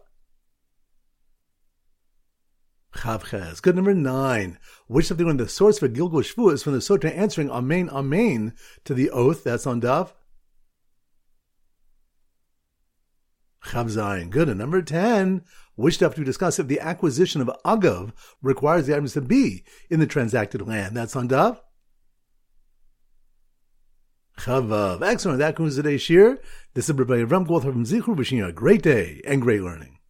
Chavches. 2.94 3.62
Good 3.62 3.76
number 3.76 3.94
nine. 3.94 4.59
Which 4.87 5.11
of 5.11 5.18
the 5.18 5.25
one 5.25 5.37
the 5.37 5.49
source 5.49 5.78
for 5.78 5.88
Gilgul 5.88 6.23
Shvu 6.23 6.52
is 6.52 6.62
from 6.62 6.73
the 6.73 6.80
Sotra 6.80 7.16
answering 7.16 7.50
Amen 7.50 7.88
Amen 7.90 8.54
to 8.85 8.94
the 8.94 9.11
oath 9.11 9.44
that's 9.44 9.66
on 9.66 9.80
Daf? 9.80 10.12
Chavzayin. 13.64 14.30
Good. 14.30 14.49
And 14.49 14.59
number 14.59 14.82
ten. 14.82 15.42
Which 15.76 15.94
stuff 15.94 16.14
do 16.14 16.23
we 16.23 16.26
discuss 16.26 16.59
if 16.59 16.66
the 16.66 16.80
acquisition 16.80 17.40
of 17.40 17.50
Agav 17.64 18.12
requires 18.42 18.87
the 18.87 18.94
items 18.94 19.14
to 19.14 19.20
be 19.20 19.64
in 19.88 20.00
the 20.00 20.06
transacted 20.06 20.66
land? 20.66 20.97
That's 20.97 21.16
on 21.16 21.28
Daf? 21.28 21.61
Chavav. 24.38 25.02
Excellent. 25.02 25.38
That 25.38 25.56
concludes 25.56 25.76
today's 25.76 26.02
shir. 26.02 26.38
This 26.75 26.88
is 26.88 26.97
Rabbi 26.97 27.23
Ram 27.23 27.47
Goldhar 27.47 27.73
from 27.73 27.85
Zichru 27.85 28.16
wishing 28.16 28.38
you 28.38 28.47
a 28.47 28.52
great 28.52 28.82
day 28.82 29.20
and 29.26 29.40
great 29.40 29.61
learning. 29.61 29.99